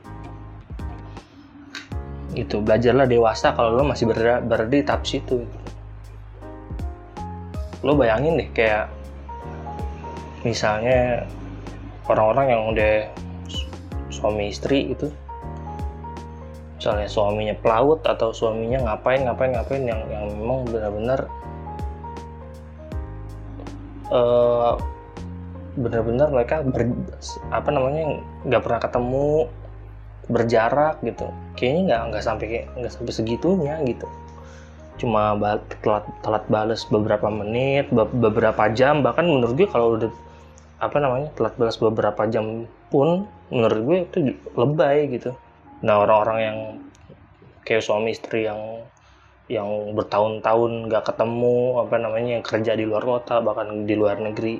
Itu 2.34 2.58
belajarlah 2.58 3.06
dewasa 3.06 3.54
kalau 3.54 3.78
lo 3.78 3.82
masih 3.86 4.10
berada, 4.10 4.42
berada 4.42 4.74
di 4.74 4.82
tahap 4.82 5.06
situ. 5.06 5.46
Lo 7.86 7.94
bayangin 7.94 8.40
deh 8.40 8.48
kayak 8.50 8.90
misalnya 10.42 11.22
orang-orang 12.10 12.46
yang 12.50 12.62
udah 12.74 12.94
suami 14.10 14.50
istri 14.50 14.92
itu 14.92 15.08
misalnya 16.84 17.08
suaminya 17.08 17.56
pelaut 17.64 18.04
atau 18.04 18.28
suaminya 18.36 18.76
ngapain 18.84 19.24
ngapain 19.24 19.56
ngapain 19.56 19.88
yang 19.88 20.04
yang 20.12 20.28
memang 20.36 20.68
benar-benar 20.68 21.20
uh, 24.12 24.76
benar-benar 25.80 26.28
mereka 26.28 26.60
ber, 26.60 26.92
apa 27.48 27.72
namanya 27.72 28.20
nggak 28.44 28.60
pernah 28.60 28.80
ketemu 28.84 29.28
berjarak 30.28 31.00
gitu. 31.00 31.24
Kayaknya 31.56 31.80
nggak 31.88 32.02
nggak 32.12 32.22
sampai 32.28 32.46
nggak 32.76 32.92
sampai 32.92 33.12
segitunya 33.16 33.80
gitu. 33.88 34.04
Cuma 35.00 35.40
telat 35.80 36.04
telat 36.20 36.44
balas 36.52 36.84
beberapa 36.92 37.32
menit 37.32 37.88
beberapa 37.96 38.68
jam. 38.76 39.00
Bahkan 39.00 39.24
menurut 39.24 39.56
gue 39.56 39.68
kalau 39.72 39.96
udah 39.96 40.12
apa 40.84 41.00
namanya 41.00 41.32
telat 41.32 41.56
balas 41.56 41.80
beberapa 41.80 42.28
jam 42.28 42.68
pun 42.92 43.24
menurut 43.48 43.80
gue 43.88 43.96
itu 44.04 44.18
lebay 44.52 45.08
gitu 45.08 45.32
nah 45.84 46.00
orang-orang 46.00 46.38
yang 46.40 46.58
kayak 47.60 47.84
suami 47.84 48.16
istri 48.16 48.48
yang 48.48 48.88
yang 49.52 49.68
bertahun-tahun 49.92 50.88
nggak 50.88 51.04
ketemu 51.04 51.84
apa 51.84 51.94
namanya 52.00 52.40
yang 52.40 52.44
kerja 52.44 52.72
di 52.72 52.88
luar 52.88 53.04
kota 53.04 53.44
bahkan 53.44 53.84
di 53.84 53.92
luar 53.92 54.16
negeri 54.16 54.56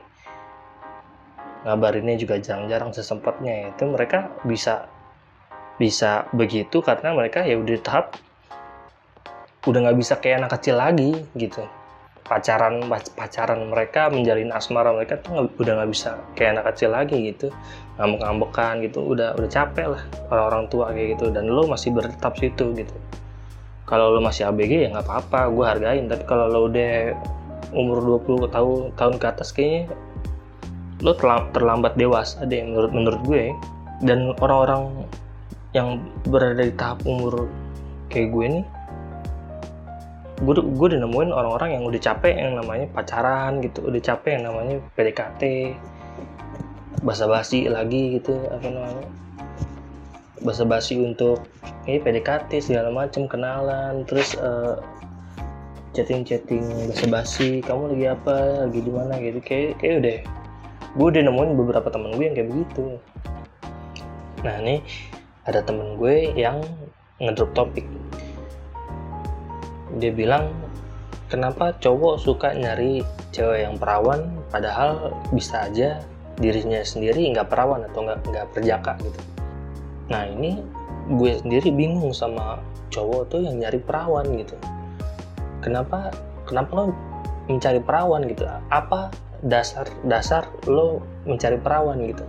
ngabarinnya 1.65 2.21
juga 2.21 2.37
jarang-jarang 2.37 2.93
sesempatnya. 2.93 3.73
Itu 3.73 3.89
mereka 3.89 4.29
bisa 4.45 4.85
bisa 5.81 6.29
begitu 6.31 6.85
karena 6.85 7.11
mereka 7.17 7.43
ya 7.43 7.59
udah 7.59 7.81
tahap 7.83 8.15
udah 9.67 9.79
nggak 9.89 9.99
bisa 9.99 10.15
kayak 10.23 10.45
anak 10.45 10.55
kecil 10.61 10.79
lagi 10.79 11.27
gitu 11.35 11.67
pacaran 12.25 12.81
pacaran 12.89 13.69
mereka 13.69 14.09
menjalin 14.09 14.49
asmara 14.49 14.97
mereka 14.97 15.21
tuh 15.21 15.45
udah 15.61 15.73
nggak 15.77 15.91
bisa 15.93 16.17
kayak 16.33 16.57
anak 16.59 16.65
kecil 16.73 16.91
lagi 16.97 17.17
gitu. 17.33 17.53
Ngambek-ngambekan 18.01 18.81
gitu 18.83 19.01
udah 19.13 19.37
udah 19.37 19.51
capek 19.53 19.87
lah 19.93 20.03
orang-orang 20.33 20.65
tua 20.73 20.87
kayak 20.97 21.21
gitu. 21.21 21.29
Dan 21.31 21.53
lo 21.53 21.69
masih 21.69 21.93
bertetap 21.93 22.35
situ 22.41 22.73
gitu. 22.75 22.97
Kalau 23.85 24.17
lo 24.17 24.25
masih 24.25 24.49
ABG 24.49 24.73
ya 24.85 24.89
nggak 24.97 25.05
apa-apa 25.05 25.53
gue 25.53 25.65
hargain. 25.69 26.05
Tapi 26.09 26.25
kalau 26.25 26.49
lo 26.49 26.61
udah 26.73 27.13
umur 27.77 28.19
20 28.25 28.55
tahun 28.55 28.79
tahun 28.97 29.15
ke 29.21 29.27
atas 29.29 29.49
kayaknya 29.53 29.93
lo 31.05 31.13
terlambat 31.53 31.93
dewasa 32.01 32.49
deh 32.49 32.65
menurut 32.65 32.93
menurut 32.97 33.21
gue. 33.29 33.45
Dan 34.01 34.33
orang-orang 34.41 35.07
yang 35.77 36.01
berada 36.25 36.65
di 36.65 36.73
tahap 36.73 37.05
umur 37.05 37.51
kayak 38.09 38.33
gue 38.33 38.47
nih 38.59 38.65
gue 40.35 40.55
gue 40.59 40.87
udah 40.91 41.01
nemuin 41.07 41.31
orang-orang 41.31 41.79
yang 41.79 41.85
udah 41.87 42.01
capek 42.03 42.35
yang 42.35 42.59
namanya 42.59 42.91
pacaran 42.91 43.63
gitu 43.63 43.87
udah 43.87 44.03
capek 44.03 44.41
yang 44.41 44.51
namanya 44.51 44.83
PDKT 44.99 45.43
basa-basi 47.07 47.71
lagi 47.71 48.19
gitu 48.19 48.35
apa 48.51 48.67
namanya 48.67 49.07
basa-basi 50.43 50.99
untuk 50.99 51.47
ini 51.87 52.03
PDKT 52.03 52.59
segala 52.59 52.91
macam 52.91 53.31
kenalan 53.31 54.03
terus 54.09 54.35
uh, 54.43 54.83
chatting-chatting 55.95 56.67
basa-basi 56.91 57.63
kamu 57.63 57.95
lagi 57.95 58.07
apa? 58.11 58.37
Lagi 58.67 58.81
di 58.83 58.93
mana? 58.93 59.15
gitu 59.23 59.39
kayak 59.39 59.79
kayak 59.79 59.95
udah 60.03 60.19
gue 60.95 61.07
udah 61.11 61.23
nemuin 61.31 61.51
beberapa 61.55 61.89
temen 61.89 62.11
gue 62.19 62.25
yang 62.27 62.37
kayak 62.37 62.51
begitu. 62.51 62.87
Nah 64.43 64.55
ini 64.61 64.83
ada 65.47 65.63
temen 65.63 65.95
gue 65.97 66.35
yang 66.35 66.59
ngedrop 67.23 67.55
topik 67.55 67.87
dia 69.99 70.11
bilang 70.15 70.51
kenapa 71.31 71.75
cowok 71.79 72.15
suka 72.21 72.55
nyari 72.55 73.03
cewek 73.35 73.67
yang 73.67 73.75
perawan 73.79 74.31
padahal 74.51 75.15
bisa 75.35 75.67
aja 75.67 76.03
dirinya 76.39 76.83
sendiri 76.83 77.31
nggak 77.31 77.47
perawan 77.47 77.87
atau 77.87 78.07
nggak 78.07 78.21
nggak 78.27 78.47
perjaka 78.55 78.93
gitu? 79.03 79.21
Nah 80.11 80.27
ini 80.29 80.63
gue 81.15 81.33
sendiri 81.39 81.71
bingung 81.71 82.11
sama 82.11 82.59
cowok 82.91 83.23
tuh 83.31 83.41
yang 83.43 83.59
nyari 83.59 83.79
perawan 83.79 84.27
gitu. 84.35 84.57
Kenapa 85.63 86.11
kenapa 86.45 86.71
lo 86.75 86.85
mencari 87.47 87.81
perawan 87.81 88.27
gitu? 88.27 88.45
Apa 88.71 89.15
dasar 89.45 89.87
dasar 90.09 90.49
lo 90.65 91.05
mencari 91.29 91.61
perawan 91.61 92.01
gitu 92.05 92.25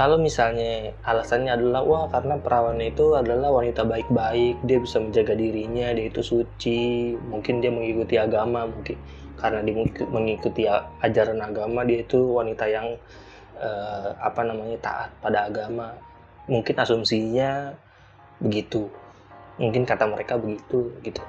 kalau 0.00 0.16
misalnya 0.16 0.96
alasannya 1.04 1.60
adalah 1.60 1.84
wah 1.84 2.04
karena 2.08 2.40
perawan 2.40 2.80
itu 2.80 3.12
adalah 3.12 3.52
wanita 3.52 3.84
baik-baik 3.84 4.56
dia 4.64 4.80
bisa 4.80 4.96
menjaga 4.96 5.36
dirinya 5.36 5.92
dia 5.92 6.08
itu 6.08 6.24
suci 6.24 7.12
mungkin 7.20 7.60
dia 7.60 7.68
mengikuti 7.68 8.16
agama 8.16 8.64
mungkin 8.64 8.96
karena 9.36 9.60
dia 9.60 9.76
mengikuti 10.08 10.64
ajaran 11.04 11.40
agama 11.44 11.84
dia 11.84 12.00
itu 12.00 12.16
wanita 12.16 12.64
yang 12.64 12.96
uh, 13.60 14.16
apa 14.20 14.40
namanya 14.44 14.76
taat 14.80 15.10
pada 15.20 15.48
agama. 15.48 15.96
Mungkin 16.44 16.76
asumsinya 16.76 17.76
begitu. 18.40 18.88
Mungkin 19.60 19.84
kata 19.84 20.08
mereka 20.08 20.40
begitu 20.40 20.92
gitu. 21.04 21.24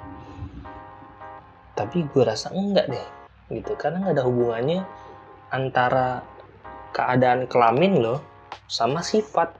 Tapi 1.76 2.08
gue 2.08 2.24
rasa 2.24 2.52
enggak 2.52 2.92
deh 2.92 3.08
gitu. 3.52 3.76
Karena 3.80 4.08
nggak 4.08 4.16
ada 4.20 4.24
hubungannya 4.28 4.80
antara 5.52 6.24
keadaan 6.92 7.48
kelamin 7.48 8.00
lo 8.00 8.31
sama 8.68 9.04
sifat 9.04 9.52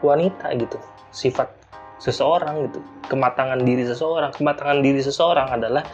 wanita 0.00 0.52
gitu. 0.56 0.78
Sifat 1.10 1.50
seseorang 1.98 2.68
gitu. 2.70 2.80
Kematangan 3.08 3.60
diri 3.62 3.84
seseorang. 3.86 4.30
Kematangan 4.34 4.78
diri 4.84 5.00
seseorang 5.00 5.48
adalah 5.50 5.84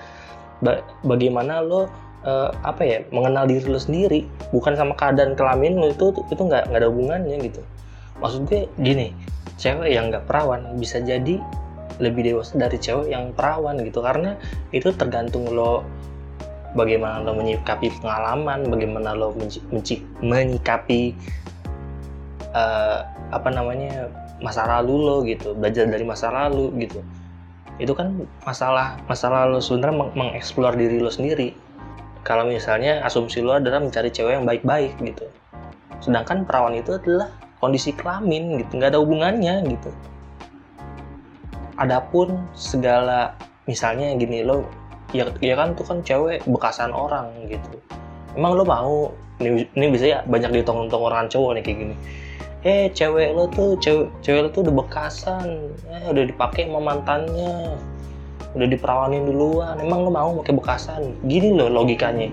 ba 0.61 0.85
bagaimana 1.06 1.64
lo 1.64 1.88
uh, 2.26 2.52
apa 2.62 2.82
ya 2.85 2.99
mengenal 3.14 3.49
diri 3.49 3.64
lo 3.64 3.80
sendiri. 3.80 4.26
Bukan 4.52 4.75
sama 4.75 4.97
keadaan 4.97 5.38
kelamin 5.38 5.78
lo 5.78 5.92
itu 5.92 6.12
itu 6.28 6.42
nggak 6.42 6.68
nggak 6.73 6.80
ada 6.80 6.88
hubungannya 6.88 7.37
gitu. 7.44 7.62
Maksud 8.20 8.49
gue 8.49 8.68
gini 8.80 9.16
cewek 9.56 9.92
yang 9.92 10.12
nggak 10.12 10.28
perawan 10.28 10.76
bisa 10.76 11.00
jadi 11.00 11.40
lebih 12.00 12.25
dewasa 12.25 12.56
dari 12.56 12.80
cewek 12.80 13.12
yang 13.12 13.32
perawan 13.37 13.76
gitu. 13.80 14.00
Karena 14.00 14.37
itu 14.73 14.92
tergantung 14.97 15.49
lo 15.52 15.85
bagaimana 16.73 17.20
lo 17.25 17.35
menyikapi 17.35 17.90
pengalaman, 18.00 18.66
bagaimana 18.68 19.14
lo 19.14 19.35
menyikapi 20.23 21.00
uh, 22.52 23.07
apa 23.30 23.49
namanya 23.50 24.09
masa 24.40 24.64
lalu 24.66 24.95
lo 24.97 25.16
gitu, 25.26 25.52
belajar 25.57 25.87
dari 25.87 26.04
masa 26.04 26.33
lalu 26.33 26.71
gitu. 26.87 27.00
Itu 27.80 27.97
kan 27.97 28.28
masalah 28.45 29.00
masalah 29.09 29.49
lo 29.49 29.61
sebenarnya 29.61 29.97
meng 29.97 30.11
mengeksplor 30.16 30.76
diri 30.76 31.00
lo 31.00 31.09
sendiri. 31.12 31.57
Kalau 32.21 32.45
misalnya 32.45 33.00
asumsi 33.04 33.40
lo 33.40 33.57
adalah 33.57 33.80
mencari 33.80 34.12
cewek 34.12 34.37
yang 34.37 34.45
baik-baik 34.45 34.97
gitu. 35.00 35.26
Sedangkan 36.04 36.45
perawan 36.45 36.76
itu 36.76 36.97
adalah 36.97 37.33
kondisi 37.61 37.92
kelamin 37.92 38.61
gitu, 38.61 38.76
nggak 38.76 38.97
ada 38.97 39.00
hubungannya 39.00 39.64
gitu. 39.69 39.90
Adapun 41.80 42.37
segala 42.52 43.33
misalnya 43.64 44.12
gini 44.19 44.45
lo 44.45 44.66
ya 45.14 45.26
ya 45.42 45.54
kan 45.59 45.75
tuh 45.75 45.87
kan 45.87 45.99
cewek 46.02 46.42
bekasan 46.47 46.95
orang 46.95 47.30
gitu 47.50 47.78
emang 48.35 48.59
lo 48.59 48.64
mau 48.66 49.11
ini, 49.42 49.66
ini 49.75 49.87
bisa 49.90 50.04
ya 50.07 50.19
banyak 50.26 50.62
ditong-tong 50.62 51.02
orang 51.02 51.26
cowok 51.26 51.59
nih 51.59 51.62
kayak 51.62 51.78
gini 51.87 51.97
eh 52.61 52.93
cewek 52.93 53.33
lo 53.33 53.49
tuh 53.49 53.81
cewek 53.81 54.12
cewek 54.21 54.40
lo 54.45 54.49
tuh 54.52 54.61
udah 54.69 54.75
bekasan. 54.85 55.49
Eh 55.88 56.05
udah 56.12 56.25
dipakai 56.29 56.69
sama 56.69 56.81
mantannya. 56.93 57.76
Udah 58.52 58.67
diperawanin 58.69 59.25
duluan. 59.25 59.81
Emang 59.81 60.05
lo 60.05 60.11
mau 60.12 60.31
pakai 60.45 60.55
bekasan? 60.57 61.02
Gini 61.25 61.57
loh 61.57 61.73
logikanya. 61.73 62.29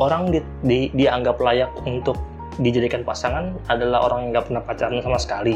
Orang 0.00 0.32
di, 0.32 0.40
di, 0.64 0.88
dianggap 0.96 1.38
layak 1.38 1.70
untuk 1.84 2.18
dijadikan 2.58 3.04
pasangan 3.06 3.54
adalah 3.70 4.08
orang 4.08 4.26
yang 4.26 4.30
nggak 4.34 4.46
pernah 4.50 4.62
pacaran 4.64 4.98
sama 5.04 5.18
sekali. 5.20 5.54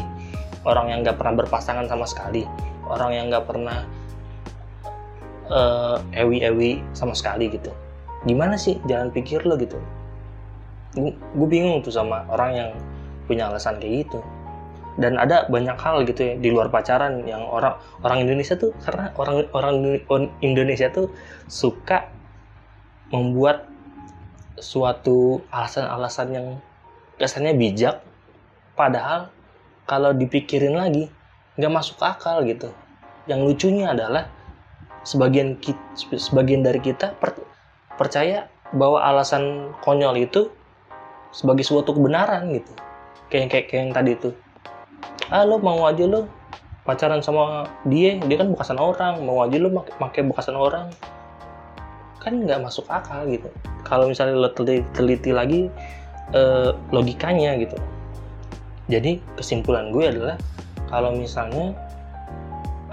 Orang 0.63 0.87
yang 0.93 1.03
nggak 1.03 1.17
pernah 1.19 1.35
berpasangan 1.43 1.87
sama 1.91 2.07
sekali. 2.07 2.47
Orang 2.87 3.11
yang 3.11 3.33
nggak 3.33 3.49
pernah 3.49 3.83
uh, 5.51 5.99
ewi-ewi 6.15 6.85
sama 6.95 7.17
sekali 7.17 7.51
gitu. 7.51 7.75
Gimana 8.27 8.55
sih 8.55 8.79
jalan 8.87 9.11
pikir 9.11 9.43
lo 9.43 9.59
gitu? 9.59 9.79
Gue 11.35 11.49
bingung 11.49 11.83
tuh 11.85 11.93
sama 11.93 12.25
orang 12.33 12.51
yang 12.55 12.71
punya 13.27 13.51
alasan 13.51 13.83
kayak 13.83 14.07
gitu. 14.07 14.21
Dan 14.97 15.21
ada 15.21 15.45
banyak 15.53 15.77
hal 15.77 16.09
gitu 16.09 16.21
ya 16.25 16.35
di 16.41 16.49
luar 16.49 16.73
pacaran 16.73 17.21
yang 17.29 17.45
orang 17.45 17.77
orang 18.01 18.25
Indonesia 18.25 18.57
tuh 18.57 18.73
karena 18.81 19.13
orang 19.21 19.45
orang 19.53 19.77
Indonesia 20.41 20.89
tuh 20.89 21.13
suka 21.53 22.09
membuat 23.13 23.69
suatu 24.57 25.45
alasan-alasan 25.53 26.29
yang 26.33 26.47
kesannya 27.21 27.53
bijak. 27.53 28.01
Padahal 28.73 29.29
kalau 29.85 30.17
dipikirin 30.17 30.73
lagi 30.73 31.13
nggak 31.61 31.73
masuk 31.73 32.01
akal 32.01 32.41
gitu. 32.49 32.73
Yang 33.29 33.41
lucunya 33.53 33.93
adalah 33.93 34.33
sebagian 35.05 35.61
sebagian 36.17 36.65
dari 36.65 36.81
kita 36.81 37.15
per, 37.21 37.37
percaya 38.01 38.49
bahwa 38.75 39.05
alasan 39.05 39.77
konyol 39.85 40.19
itu 40.19 40.51
sebagai 41.31 41.63
suatu 41.63 41.95
kebenaran 41.95 42.49
gitu 42.51 42.73
kayak 43.33 43.53
kayak, 43.53 43.67
kayak 43.71 43.83
yang 43.89 43.95
tadi 43.95 44.13
tuh. 44.19 44.35
Ah 45.33 45.43
lo 45.43 45.59
mau 45.59 45.87
aja 45.87 46.07
lo 46.07 46.31
pacaran 46.87 47.19
sama 47.19 47.67
dia 47.87 48.19
dia 48.23 48.37
kan 48.39 48.49
bekasan 48.51 48.79
orang. 48.79 49.23
Mau 49.23 49.43
aja 49.43 49.57
lo 49.59 49.69
pakai 49.99 50.23
bekasan 50.27 50.57
orang. 50.57 50.91
Kan 52.23 52.47
nggak 52.47 52.63
masuk 52.63 52.87
akal 52.91 53.27
gitu. 53.31 53.51
Kalau 53.87 54.11
misalnya 54.11 54.39
lo 54.39 54.51
teliti, 54.55 54.83
teliti 54.95 55.31
lagi 55.31 55.61
eh, 56.35 56.71
logikanya 56.95 57.59
gitu. 57.59 57.79
Jadi 58.87 59.19
kesimpulan 59.35 59.91
gue 59.91 60.07
adalah 60.07 60.39
kalau 60.87 61.11
misalnya 61.11 61.75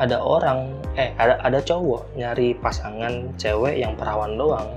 ada 0.02 0.18
orang 0.18 0.74
eh 0.98 1.14
ada 1.22 1.38
ada 1.46 1.62
cowok 1.62 2.18
nyari 2.18 2.58
pasangan 2.58 3.30
cewek 3.38 3.78
yang 3.78 3.94
perawan 3.94 4.34
doang 4.38 4.70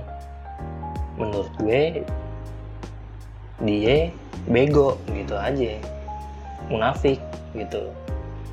menurut 1.17 1.49
gue 1.57 2.05
dia 3.61 4.13
bego 4.45 5.01
gitu 5.09 5.33
aja 5.33 5.81
munafik 6.69 7.17
gitu. 7.57 7.89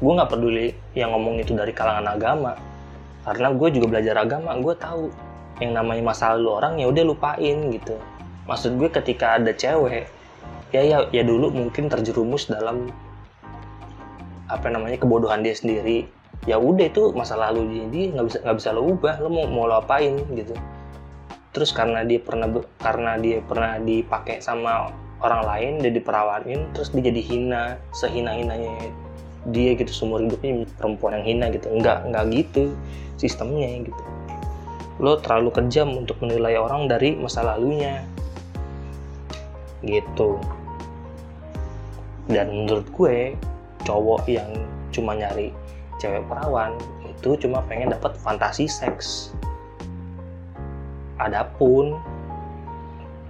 Gue 0.00 0.12
nggak 0.16 0.30
peduli 0.32 0.72
yang 0.96 1.12
ngomong 1.12 1.40
itu 1.40 1.52
dari 1.52 1.74
kalangan 1.76 2.16
agama 2.16 2.52
karena 3.24 3.48
gue 3.56 3.68
juga 3.72 3.86
belajar 3.96 4.16
agama 4.20 4.52
gue 4.60 4.74
tahu 4.76 5.08
yang 5.62 5.72
namanya 5.72 6.02
masa 6.02 6.34
lalu 6.36 6.50
orang 6.60 6.74
ya 6.80 6.86
udah 6.88 7.04
lupain 7.04 7.56
gitu. 7.72 7.96
Maksud 8.44 8.76
gue 8.76 8.88
ketika 8.92 9.40
ada 9.40 9.52
cewek 9.52 10.08
ya 10.74 10.82
ya 10.82 10.98
ya 11.14 11.22
dulu 11.22 11.52
mungkin 11.54 11.86
terjerumus 11.86 12.50
dalam 12.50 12.90
apa 14.50 14.66
namanya 14.68 15.00
kebodohan 15.00 15.44
dia 15.44 15.54
sendiri. 15.56 16.08
Ya 16.44 16.60
udah 16.60 16.90
itu 16.90 17.14
masa 17.16 17.40
lalu 17.40 17.88
dia 17.88 18.12
nggak 18.12 18.26
bisa 18.28 18.38
nggak 18.44 18.56
bisa 18.60 18.68
lo 18.76 18.82
ubah 18.92 19.14
lo 19.22 19.28
mau 19.32 19.46
mau 19.48 19.64
lo 19.64 19.80
apain 19.80 20.20
gitu 20.36 20.52
terus 21.54 21.70
karena 21.70 22.02
dia 22.02 22.18
pernah 22.18 22.50
karena 22.82 23.14
dia 23.16 23.38
pernah 23.40 23.78
dipakai 23.78 24.42
sama 24.42 24.90
orang 25.22 25.42
lain 25.46 25.72
dia 25.80 25.92
diperawanin 25.94 26.74
terus 26.74 26.90
dia 26.90 27.08
jadi 27.08 27.22
hina 27.22 27.78
sehina 27.94 28.34
hinanya 28.34 28.90
dia 29.52 29.76
gitu 29.76 29.92
seumur 29.92 30.24
hidupnya 30.24 30.64
perempuan 30.80 31.20
yang 31.20 31.24
hina 31.24 31.46
gitu. 31.52 31.68
Enggak 31.68 32.08
enggak 32.08 32.24
gitu 32.32 32.72
sistemnya 33.20 33.84
gitu. 33.84 34.02
Lo 35.02 35.20
terlalu 35.20 35.52
kejam 35.52 35.92
untuk 35.92 36.16
menilai 36.24 36.56
orang 36.56 36.88
dari 36.88 37.12
masa 37.18 37.44
lalunya. 37.44 38.00
Gitu. 39.84 40.40
Dan 42.24 42.64
menurut 42.64 42.88
gue 42.88 43.36
cowok 43.84 44.24
yang 44.32 44.48
cuma 44.88 45.12
nyari 45.12 45.52
cewek 46.00 46.24
perawan 46.24 46.72
itu 47.04 47.36
cuma 47.44 47.60
pengen 47.68 47.92
dapat 47.92 48.16
fantasi 48.16 48.64
seks 48.64 49.33
adapun 51.18 51.98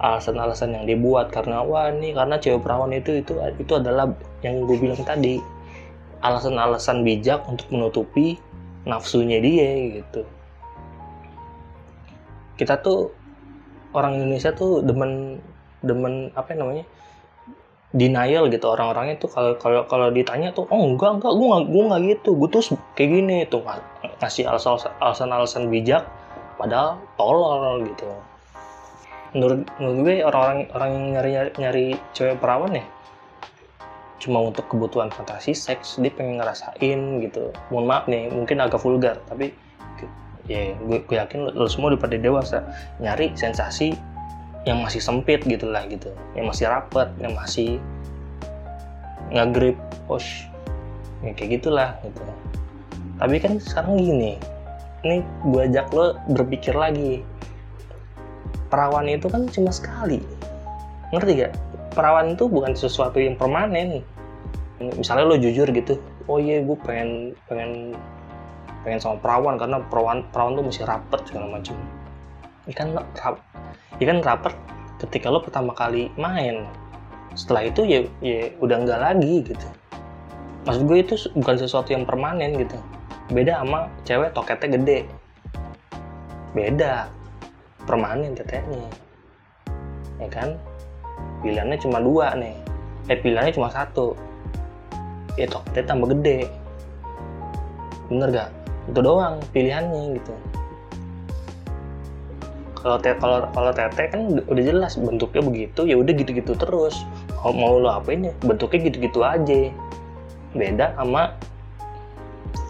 alasan-alasan 0.00 0.74
yang 0.74 0.84
dibuat 0.84 1.30
karena 1.30 1.62
wah 1.64 1.88
ini 1.88 2.12
karena 2.12 2.36
cewek 2.36 2.60
perawan 2.60 2.92
itu 2.92 3.24
itu 3.24 3.32
itu 3.56 3.72
adalah 3.72 4.10
yang 4.42 4.66
gue 4.66 4.76
bilang 4.76 5.00
tadi 5.00 5.40
alasan-alasan 6.24 7.04
bijak 7.04 7.44
untuk 7.48 7.68
menutupi 7.68 8.40
nafsunya 8.88 9.40
dia 9.40 10.00
gitu. 10.00 10.24
Kita 12.56 12.80
tuh 12.80 13.12
orang 13.92 14.20
Indonesia 14.20 14.52
tuh 14.52 14.80
demen 14.80 15.40
demen 15.84 16.32
apa 16.32 16.56
namanya 16.56 16.84
denial 17.92 18.48
gitu. 18.48 18.66
Orang-orangnya 18.72 19.20
tuh 19.20 19.30
kalau 19.32 19.52
kalau 19.60 19.84
kalau 19.84 20.08
ditanya 20.08 20.52
tuh 20.56 20.64
oh 20.72 20.82
enggak 20.84 21.20
enggak 21.20 21.32
gue 21.32 21.44
enggak 21.44 21.64
gue 21.68 21.82
enggak 21.84 22.02
gitu 22.16 22.30
gue 22.40 22.48
tuh 22.48 22.62
kayak 22.96 23.10
gini 23.20 23.36
tuh 23.48 23.60
ngasih 24.20 24.48
alasan-alasan 24.48 25.68
bijak 25.68 26.08
padahal 26.56 27.00
tolol 27.18 27.82
gitu. 27.86 28.08
Menurut 29.34 29.66
menurut 29.78 29.98
gue 30.06 30.16
orang-orang 30.22 30.58
orang 30.74 30.90
yang 30.94 31.04
nyari 31.18 31.30
nyari 31.58 31.86
cewek 32.14 32.38
perawan 32.38 32.78
ya 32.78 32.86
cuma 34.22 34.40
untuk 34.40 34.64
kebutuhan 34.72 35.12
fantasi 35.12 35.52
seks 35.52 36.00
dia 36.00 36.08
pengen 36.08 36.40
ngerasain 36.40 37.00
gitu. 37.20 37.52
Mohon 37.68 37.84
maaf 37.84 38.04
nih 38.08 38.32
mungkin 38.32 38.56
agak 38.62 38.80
vulgar 38.80 39.20
tapi 39.28 39.52
ya 40.48 40.76
gue, 40.76 41.00
gue 41.04 41.16
yakin 41.16 41.48
lo, 41.48 41.50
lo 41.52 41.68
semua 41.68 41.92
udah 41.92 42.00
pada 42.00 42.16
dewasa. 42.16 42.64
Nyari 43.04 43.36
sensasi 43.36 43.92
yang 44.64 44.80
masih 44.80 45.02
sempit 45.04 45.44
gitu 45.44 45.68
lah 45.68 45.84
gitu 45.92 46.08
yang 46.32 46.48
masih 46.48 46.72
rapet 46.72 47.12
yang 47.20 47.36
masih 47.36 47.76
ngegrip 49.28 49.76
push. 50.08 50.48
Ya, 51.20 51.32
kayak 51.36 51.60
gitulah 51.60 51.96
gitu. 52.04 52.20
Tapi 53.20 53.36
kan 53.40 53.60
sekarang 53.60 54.00
gini 54.00 54.40
ini 55.04 55.20
gue 55.44 55.62
ajak 55.68 55.92
lo 55.92 56.16
berpikir 56.32 56.72
lagi. 56.72 57.20
Perawan 58.72 59.06
itu 59.06 59.28
kan 59.28 59.46
cuma 59.52 59.70
sekali. 59.70 60.18
Ngerti 61.12 61.44
gak 61.44 61.52
perawan 61.94 62.34
itu 62.34 62.48
bukan 62.48 62.72
sesuatu 62.74 63.20
yang 63.20 63.36
permanen. 63.36 64.02
Misalnya 64.80 65.24
lo 65.28 65.36
jujur 65.38 65.70
gitu 65.70 65.94
oh 66.24 66.40
iya 66.40 66.64
gue 66.64 66.76
pengen 66.82 67.36
pengen 67.46 67.92
pengen 68.82 69.00
sama 69.00 69.16
perawan 69.20 69.60
karena 69.60 69.80
perawan 69.92 70.24
perawan 70.32 70.56
tuh 70.56 70.64
masih 70.64 70.84
rapet 70.88 71.20
segala 71.28 71.46
macam. 71.60 71.76
Ikan 72.64 72.96
rap 72.96 73.36
ikan 74.00 74.18
rapet 74.24 74.54
ketika 75.04 75.28
lo 75.28 75.44
pertama 75.44 75.76
kali 75.76 76.08
main. 76.16 76.64
Setelah 77.36 77.68
itu 77.68 77.84
ya 77.84 78.00
ya 78.24 78.50
udah 78.58 78.76
enggak 78.80 79.00
lagi 79.00 79.44
gitu. 79.44 79.68
Maksud 80.64 80.82
gue 80.88 80.98
itu 80.98 81.14
bukan 81.36 81.56
sesuatu 81.60 81.92
yang 81.92 82.08
permanen 82.08 82.56
gitu 82.56 82.80
beda 83.32 83.64
sama 83.64 83.88
cewek 84.04 84.30
toketnya 84.36 84.68
gede. 84.80 84.98
Beda. 86.52 87.08
Permanen 87.84 88.32
tetenya 88.32 88.88
ya 90.20 90.28
kan? 90.32 90.56
Pilihannya 91.44 91.78
cuma 91.80 92.00
dua 92.00 92.32
nih. 92.36 92.56
Eh 93.12 93.18
pilihannya 93.20 93.52
cuma 93.52 93.68
satu. 93.68 94.16
Ya 95.36 95.44
toketnya 95.44 95.84
tambah 95.92 96.08
gede. 96.16 96.48
Bener 98.08 98.28
gak? 98.32 98.50
Itu 98.88 99.00
doang 99.00 99.40
pilihannya 99.52 100.16
gitu. 100.16 100.34
Kalau 102.84 103.00
te 103.00 103.16
kalau 103.16 103.48
kalau 103.56 103.72
tete 103.72 104.12
kan 104.12 104.44
udah 104.44 104.62
jelas 104.64 105.00
bentuknya 105.00 105.40
begitu 105.40 105.80
ya 105.88 105.96
udah 105.96 106.12
gitu-gitu 106.12 106.52
terus. 106.52 107.04
Mau, 107.44 107.52
mau 107.52 107.76
lo 107.80 107.92
apain 107.92 108.24
ya 108.24 108.32
bentuknya 108.44 108.92
gitu-gitu 108.92 109.20
aja. 109.24 109.72
Beda 110.52 110.92
sama 110.96 111.32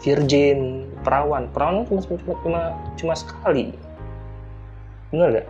virgin 0.04 0.84
perawan. 1.00 1.48
Perawan 1.48 1.88
cuma 1.88 2.00
cuma 2.04 2.34
cuma, 2.44 2.62
cuma 3.00 3.14
sekali. 3.16 3.72
Bener 5.08 5.40
gak 5.40 5.48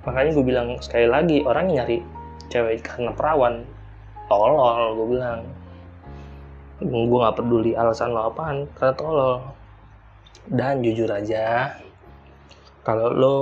makanya 0.00 0.30
gue 0.32 0.44
bilang 0.48 0.68
sekali 0.80 1.06
lagi 1.06 1.44
orang 1.44 1.76
nyari 1.76 2.00
cewek 2.48 2.80
karena 2.86 3.12
perawan. 3.12 3.66
Tolol 4.30 4.94
gue 4.96 5.06
bilang. 5.18 5.42
Gue 6.80 7.18
nggak 7.20 7.36
peduli 7.36 7.76
alasan 7.76 8.14
lo 8.14 8.30
apaan 8.32 8.64
karena 8.78 8.94
tolol. 8.96 9.42
Dan 10.48 10.80
jujur 10.80 11.10
aja 11.10 11.76
kalau 12.80 13.12
lo 13.12 13.36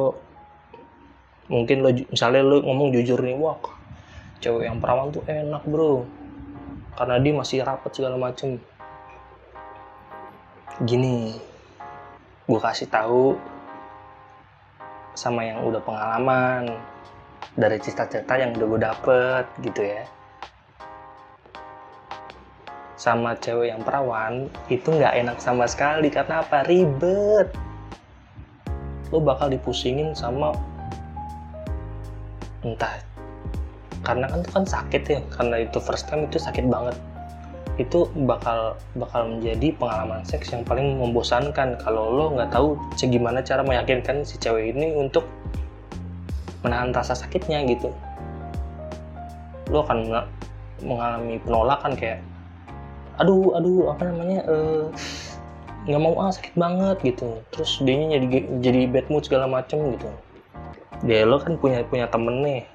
mungkin 1.47 1.87
lo 1.87 1.95
misalnya 1.95 2.43
lo 2.43 2.59
ngomong 2.61 2.91
jujur 2.91 3.23
nih 3.23 3.39
wah 3.39 3.57
cewek 4.43 4.67
yang 4.67 4.83
perawan 4.83 5.15
tuh 5.15 5.23
enak 5.29 5.63
bro. 5.69 6.03
Karena 6.99 7.23
dia 7.23 7.33
masih 7.37 7.63
rapat 7.63 7.95
segala 7.95 8.19
macem 8.19 8.59
gini 10.87 11.35
gue 12.47 12.61
kasih 12.63 12.87
tahu 12.87 13.35
sama 15.19 15.43
yang 15.43 15.67
udah 15.67 15.83
pengalaman 15.83 16.79
dari 17.59 17.83
cerita-cerita 17.83 18.39
yang 18.39 18.55
udah 18.55 18.67
gue 18.71 18.81
dapet 18.87 19.45
gitu 19.67 19.83
ya. 19.83 20.07
Sama 22.95 23.35
cewek 23.43 23.75
yang 23.75 23.83
perawan 23.83 24.47
itu 24.71 24.87
nggak 24.87 25.19
enak 25.19 25.39
sama 25.43 25.67
sekali 25.67 26.15
karena 26.15 26.47
apa? 26.47 26.63
Ribet. 26.63 27.51
Lo 29.11 29.19
bakal 29.19 29.51
dipusingin 29.51 30.15
sama 30.15 30.55
entah. 32.63 33.03
Karena 34.07 34.31
kan 34.31 34.47
itu 34.47 34.51
kan 34.55 34.65
sakit 34.65 35.03
ya 35.11 35.21
karena 35.35 35.67
itu 35.67 35.79
first 35.83 36.07
time 36.07 36.31
itu 36.31 36.39
sakit 36.39 36.71
banget 36.71 36.95
itu 37.79 38.11
bakal 38.27 38.75
bakal 38.99 39.31
menjadi 39.31 39.71
pengalaman 39.79 40.27
seks 40.27 40.51
yang 40.51 40.67
paling 40.67 40.99
membosankan 40.99 41.79
kalau 41.79 42.11
lo 42.11 42.35
nggak 42.35 42.51
tahu 42.51 42.75
gimana 42.99 43.39
cara 43.39 43.63
meyakinkan 43.63 44.27
si 44.27 44.35
cewek 44.43 44.75
ini 44.75 44.99
untuk 44.99 45.23
menahan 46.67 46.91
rasa 46.91 47.15
sakitnya 47.15 47.63
gitu. 47.71 47.95
Lo 49.71 49.87
akan 49.87 50.27
mengalami 50.83 51.39
penolakan 51.47 51.95
kayak 51.95 52.19
aduh 53.19 53.55
aduh 53.59 53.95
apa 53.95 54.03
namanya 54.11 54.43
eh, 54.47 54.85
nggak 55.87 55.99
uh, 55.99 56.05
mau 56.05 56.19
ah 56.19 56.35
sakit 56.35 56.55
banget 56.59 56.97
gitu. 57.15 57.39
Terus 57.55 57.79
dia 57.87 58.19
jadi 58.19 58.27
jadi 58.59 58.81
bad 58.91 59.07
mood 59.07 59.23
segala 59.23 59.47
macem 59.47 59.79
gitu. 59.95 60.11
Dia 61.07 61.23
lo 61.23 61.39
kan 61.39 61.55
punya 61.63 61.87
punya 61.87 62.11
temen 62.11 62.43
nih 62.43 62.67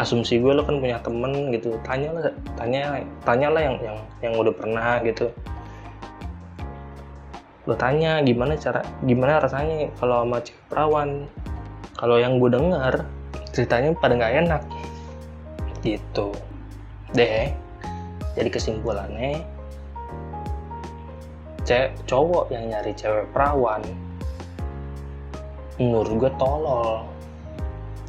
asumsi 0.00 0.40
gue 0.40 0.56
lo 0.56 0.64
kan 0.64 0.80
punya 0.80 0.96
temen 1.04 1.52
gitu. 1.52 1.76
Tanya 1.84 2.08
lah 2.16 2.32
tanya 2.56 3.04
tanya 3.22 3.48
lah 3.52 3.62
yang 3.62 3.76
yang 3.84 3.98
yang 4.24 4.32
udah 4.40 4.54
pernah 4.56 4.96
gitu. 5.04 5.28
Lo 7.68 7.76
tanya 7.76 8.24
gimana 8.24 8.56
cara 8.56 8.80
gimana 9.04 9.38
rasanya 9.38 9.92
kalau 10.00 10.24
sama 10.24 10.38
cewek 10.40 10.64
perawan? 10.72 11.10
Kalau 12.00 12.16
yang 12.16 12.40
gue 12.40 12.48
dengar 12.48 13.04
ceritanya 13.52 13.92
pada 14.00 14.16
nggak 14.16 14.34
enak. 14.48 14.62
Gitu. 15.84 16.32
Deh 17.12 17.52
jadi 18.38 18.48
kesimpulannya 18.48 19.42
cewek 21.68 21.92
cowok 22.08 22.48
yang 22.48 22.72
nyari 22.72 22.96
cewek 22.96 23.28
perawan 23.36 23.82
menurut 25.76 26.12
gue 26.16 26.30
tolol. 26.40 27.04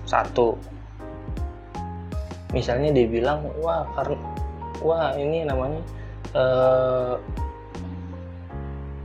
Satu 0.07 0.59
misalnya 2.51 2.91
dia 2.91 3.07
bilang 3.07 3.47
wah 3.59 3.87
karena 3.95 4.17
wah 4.83 5.15
ini 5.15 5.47
namanya 5.47 5.81
uh, 6.35 7.15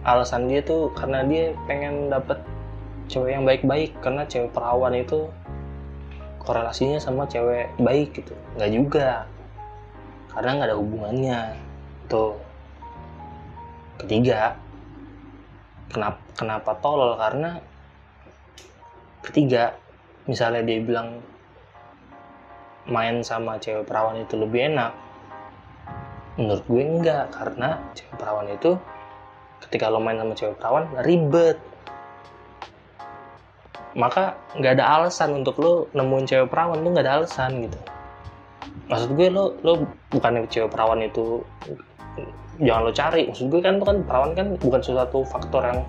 alasan 0.06 0.46
dia 0.46 0.62
tuh 0.62 0.94
karena 0.94 1.26
dia 1.26 1.50
pengen 1.66 2.10
dapet 2.10 2.38
cewek 3.10 3.38
yang 3.38 3.46
baik-baik 3.46 3.94
karena 4.02 4.22
cewek 4.26 4.50
perawan 4.54 4.94
itu 4.94 5.30
korelasinya 6.46 7.02
sama 7.02 7.26
cewek 7.26 7.74
baik 7.82 8.14
gitu. 8.22 8.34
Nggak 8.54 8.70
juga. 8.70 9.08
Karena 10.30 10.50
nggak 10.54 10.68
ada 10.70 10.78
hubungannya. 10.78 11.40
Tuh. 12.06 12.38
Ketiga 13.98 14.54
kenapa 15.90 16.22
kenapa 16.38 16.70
tolol? 16.78 17.18
Karena 17.18 17.58
ketiga 19.26 19.74
misalnya 20.30 20.62
dia 20.62 20.78
bilang 20.78 21.18
main 22.86 23.22
sama 23.26 23.58
cewek 23.58 23.86
perawan 23.86 24.22
itu 24.22 24.38
lebih 24.38 24.70
enak. 24.74 24.94
Menurut 26.38 26.64
gue 26.68 26.82
enggak 26.82 27.24
karena 27.34 27.82
cewek 27.96 28.14
perawan 28.18 28.46
itu 28.50 28.78
ketika 29.66 29.90
lo 29.90 29.98
main 29.98 30.18
sama 30.20 30.34
cewek 30.38 30.56
perawan 30.58 30.84
ribet. 31.02 31.58
Maka 33.96 34.36
nggak 34.54 34.76
ada 34.76 34.84
alasan 35.00 35.40
untuk 35.40 35.56
lo 35.58 35.72
nemuin 35.96 36.26
cewek 36.28 36.48
perawan 36.52 36.84
tuh 36.84 36.90
nggak 36.94 37.04
ada 37.08 37.14
alasan 37.22 37.50
gitu. 37.66 37.78
Maksud 38.86 39.10
gue 39.18 39.28
lo 39.32 39.56
lo 39.66 39.72
bukan 40.12 40.46
cewek 40.46 40.70
perawan 40.70 41.02
itu 41.02 41.42
jangan 42.62 42.82
lo 42.86 42.92
cari. 42.94 43.26
Maksud 43.26 43.46
gue 43.50 43.60
kan 43.64 43.82
kan 43.82 43.98
perawan 44.06 44.30
kan 44.36 44.46
bukan 44.60 44.80
sesuatu 44.84 45.26
faktor 45.26 45.64
yang 45.64 45.80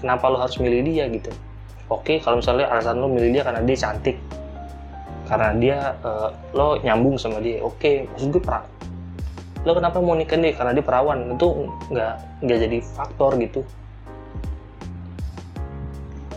kenapa 0.00 0.24
lo 0.32 0.38
harus 0.40 0.56
milih 0.56 0.80
dia 0.86 1.04
gitu. 1.10 1.34
Oke 1.92 2.22
kalau 2.22 2.40
misalnya 2.40 2.70
alasan 2.70 3.02
lo 3.02 3.10
milih 3.10 3.34
dia 3.34 3.42
karena 3.44 3.60
dia 3.66 3.76
cantik 3.76 4.16
karena 5.26 5.48
dia 5.58 5.78
uh, 6.06 6.30
lo 6.54 6.78
nyambung 6.80 7.18
sama 7.18 7.42
dia. 7.42 7.60
Oke 7.60 8.06
maksud 8.14 8.30
gue 8.38 8.42
pra 8.42 8.62
lo 9.66 9.74
kenapa 9.74 9.98
mau 9.98 10.14
nikah 10.14 10.38
nih 10.38 10.54
karena 10.54 10.70
dia 10.70 10.84
perawan. 10.86 11.34
Itu 11.34 11.66
nggak 11.90 12.14
nggak 12.46 12.58
jadi 12.62 12.78
faktor 12.94 13.34
gitu. 13.42 13.60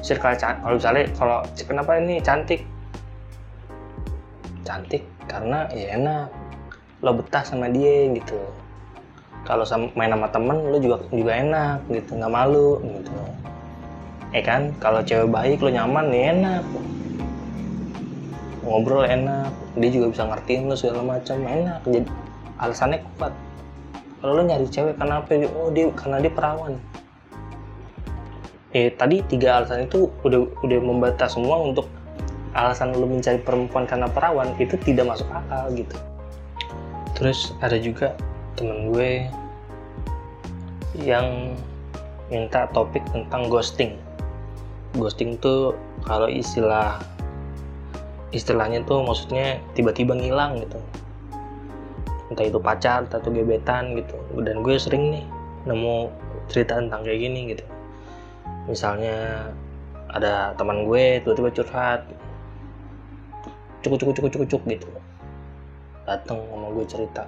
Circle 0.02 0.34
kalau 0.42 0.76
misalnya 0.82 1.06
kalau 1.14 1.38
kenapa 1.54 2.02
ini 2.02 2.18
cantik? 2.26 2.66
Cantik 4.66 5.06
karena 5.30 5.70
ya 5.70 5.94
enak. 5.94 6.28
Lo 7.06 7.14
betah 7.14 7.46
sama 7.46 7.70
dia 7.70 8.10
gitu. 8.18 8.42
Kalau 9.46 9.64
main 9.94 10.10
sama 10.10 10.28
temen 10.34 10.58
lo 10.66 10.82
juga 10.82 10.98
juga 11.14 11.38
enak 11.38 11.86
gitu. 11.94 12.18
Nggak 12.18 12.34
malu 12.34 12.82
gitu. 12.82 13.14
Eh 14.34 14.42
kan? 14.42 14.74
Kalau 14.82 15.06
cewek 15.06 15.30
baik 15.30 15.62
lo 15.62 15.70
nyaman 15.70 16.10
nih 16.10 16.24
enak 16.34 16.66
ngobrol 18.70 19.02
enak 19.02 19.50
dia 19.82 19.90
juga 19.90 20.14
bisa 20.14 20.24
ngertiin 20.30 20.70
lo 20.70 20.78
segala 20.78 21.02
macam 21.02 21.42
enak. 21.42 21.82
Jadi 21.90 22.06
alasannya 22.62 23.02
kuat. 23.18 23.34
Kalau 24.22 24.34
lo 24.38 24.42
nyari 24.46 24.70
cewek 24.70 24.96
kenapa 25.02 25.34
dia? 25.34 25.50
Oh 25.58 25.74
dia 25.74 25.90
karena 25.98 26.22
dia 26.22 26.30
perawan. 26.30 26.78
Eh 28.70 28.94
tadi 28.94 29.26
tiga 29.26 29.58
alasan 29.58 29.90
itu 29.90 30.14
udah 30.22 30.46
udah 30.62 30.80
membatas 30.86 31.34
semua 31.34 31.58
untuk 31.58 31.90
alasan 32.54 32.94
lo 32.94 33.10
mencari 33.10 33.42
perempuan 33.42 33.90
karena 33.90 34.06
perawan 34.06 34.54
itu 34.62 34.78
tidak 34.86 35.10
masuk 35.10 35.26
akal 35.34 35.66
gitu. 35.74 35.98
Terus 37.18 37.58
ada 37.66 37.76
juga 37.82 38.14
temen 38.54 38.94
gue 38.94 39.26
yang 41.00 41.58
minta 42.30 42.70
topik 42.76 43.02
tentang 43.10 43.50
ghosting. 43.50 43.98
Ghosting 44.94 45.40
tuh 45.42 45.74
kalau 46.06 46.30
istilah 46.30 47.02
istilahnya 48.30 48.86
tuh 48.86 49.02
maksudnya 49.02 49.58
tiba-tiba 49.74 50.14
ngilang 50.14 50.62
gitu. 50.62 50.78
Entah 52.30 52.46
itu 52.46 52.62
pacar 52.62 53.10
atau 53.10 53.30
gebetan 53.34 53.98
gitu. 53.98 54.14
Dan 54.46 54.62
gue 54.62 54.78
sering 54.78 55.10
nih 55.10 55.26
nemu 55.66 56.14
cerita 56.50 56.78
tentang 56.78 57.02
kayak 57.02 57.20
gini 57.20 57.40
gitu. 57.58 57.66
Misalnya 58.70 59.50
ada 60.14 60.54
teman 60.54 60.86
gue 60.86 61.22
tiba-tiba 61.26 61.50
curhat. 61.50 62.06
Cukup 63.82 63.98
cukup 63.98 64.14
cukup 64.22 64.32
cukup 64.38 64.48
cukup 64.50 64.64
gitu. 64.78 64.88
Datang 66.06 66.38
sama 66.46 66.68
gue 66.74 66.86
cerita. 66.86 67.26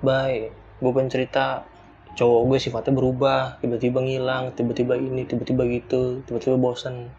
Baik 0.00 0.56
gue 0.80 0.90
pengen 0.90 1.12
cerita. 1.12 1.68
Cowok 2.12 2.42
gue 2.48 2.58
sifatnya 2.60 2.96
berubah. 2.96 3.60
Tiba-tiba 3.60 4.00
ngilang 4.00 4.56
tiba-tiba 4.56 4.96
ini 4.96 5.28
tiba-tiba 5.28 5.68
gitu 5.68 6.24
tiba-tiba 6.24 6.56
bosan 6.56 7.12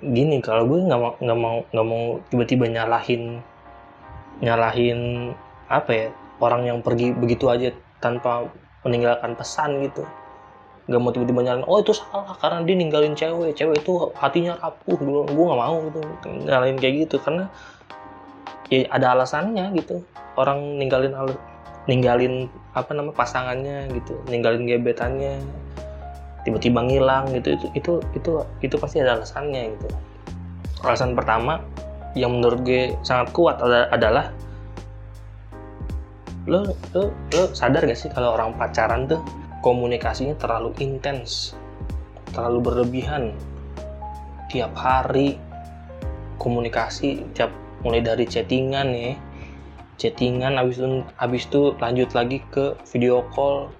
gini 0.00 0.40
kalau 0.44 0.68
gue 0.68 0.84
nggak 0.84 1.00
mau 1.00 1.12
nggak 1.18 1.38
mau 1.38 1.56
nggak 1.72 1.86
mau 1.86 2.04
tiba-tiba 2.28 2.64
nyalahin 2.68 3.40
nyalahin 4.40 5.32
apa 5.66 5.90
ya 5.90 6.06
orang 6.40 6.68
yang 6.68 6.78
pergi 6.84 7.16
begitu 7.16 7.48
aja 7.48 7.72
tanpa 7.98 8.46
meninggalkan 8.84 9.34
pesan 9.34 9.82
gitu. 9.82 10.04
Nggak 10.86 11.00
mau 11.00 11.10
tiba-tiba 11.10 11.40
nyalahin 11.42 11.66
oh 11.66 11.80
itu 11.80 11.96
salah 11.96 12.36
karena 12.38 12.62
dia 12.62 12.76
ninggalin 12.76 13.14
cewek 13.16 13.56
cewek 13.56 13.82
itu 13.82 13.92
hatinya 14.14 14.54
rapuh 14.60 14.96
dulu 15.00 15.26
gue 15.26 15.44
nggak 15.48 15.60
mau 15.60 15.76
gitu. 15.88 16.00
Nyalahin 16.46 16.76
kayak 16.78 16.94
gitu 17.08 17.16
karena 17.18 17.48
ya 18.68 18.86
ada 18.92 19.16
alasannya 19.16 19.72
gitu. 19.74 20.04
Orang 20.36 20.76
ninggalin 20.76 21.16
ninggalin 21.86 22.50
apa 22.74 22.90
nama 22.92 23.14
pasangannya 23.14 23.88
gitu 23.94 24.18
ninggalin 24.26 24.66
gebetannya 24.66 25.38
tiba-tiba 26.46 26.86
ngilang 26.86 27.26
gitu 27.34 27.58
itu 27.58 27.66
itu 27.74 27.92
itu 28.14 28.30
itu 28.62 28.74
pasti 28.78 29.02
ada 29.02 29.18
alasannya 29.18 29.74
gitu. 29.74 29.88
Alasan 30.86 31.18
pertama 31.18 31.58
yang 32.14 32.38
menurut 32.38 32.62
gue 32.62 32.94
sangat 33.02 33.34
kuat 33.34 33.58
adalah 33.90 34.30
lo 36.46 36.62
lo 36.94 37.10
lo 37.34 37.44
sadar 37.50 37.82
gak 37.82 37.98
sih 37.98 38.06
kalau 38.14 38.38
orang 38.38 38.54
pacaran 38.54 39.10
tuh 39.10 39.18
komunikasinya 39.66 40.38
terlalu 40.38 40.70
intens 40.78 41.58
terlalu 42.30 42.70
berlebihan. 42.70 43.34
Tiap 44.46 44.70
hari 44.78 45.42
komunikasi 46.38 47.26
tiap 47.34 47.50
mulai 47.82 47.98
dari 47.98 48.22
chattingan 48.24 48.94
ya 48.94 49.18
chattingan 49.96 50.60
habis 50.60 50.76
itu 50.76 51.02
habis 51.16 51.42
itu 51.48 51.62
lanjut 51.80 52.10
lagi 52.12 52.38
ke 52.52 52.76
video 52.92 53.24
call 53.32 53.72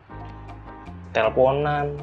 teleponan 1.13 1.97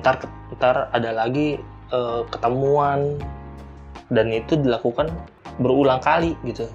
ntar 0.00 0.22
ntar 0.56 0.88
ada 0.90 1.10
lagi 1.12 1.58
uh, 1.92 2.22
ketemuan. 2.30 3.18
Dan 4.12 4.30
itu 4.30 4.54
dilakukan 4.60 5.10
berulang 5.58 5.98
kali 6.02 6.36
gitu. 6.44 6.68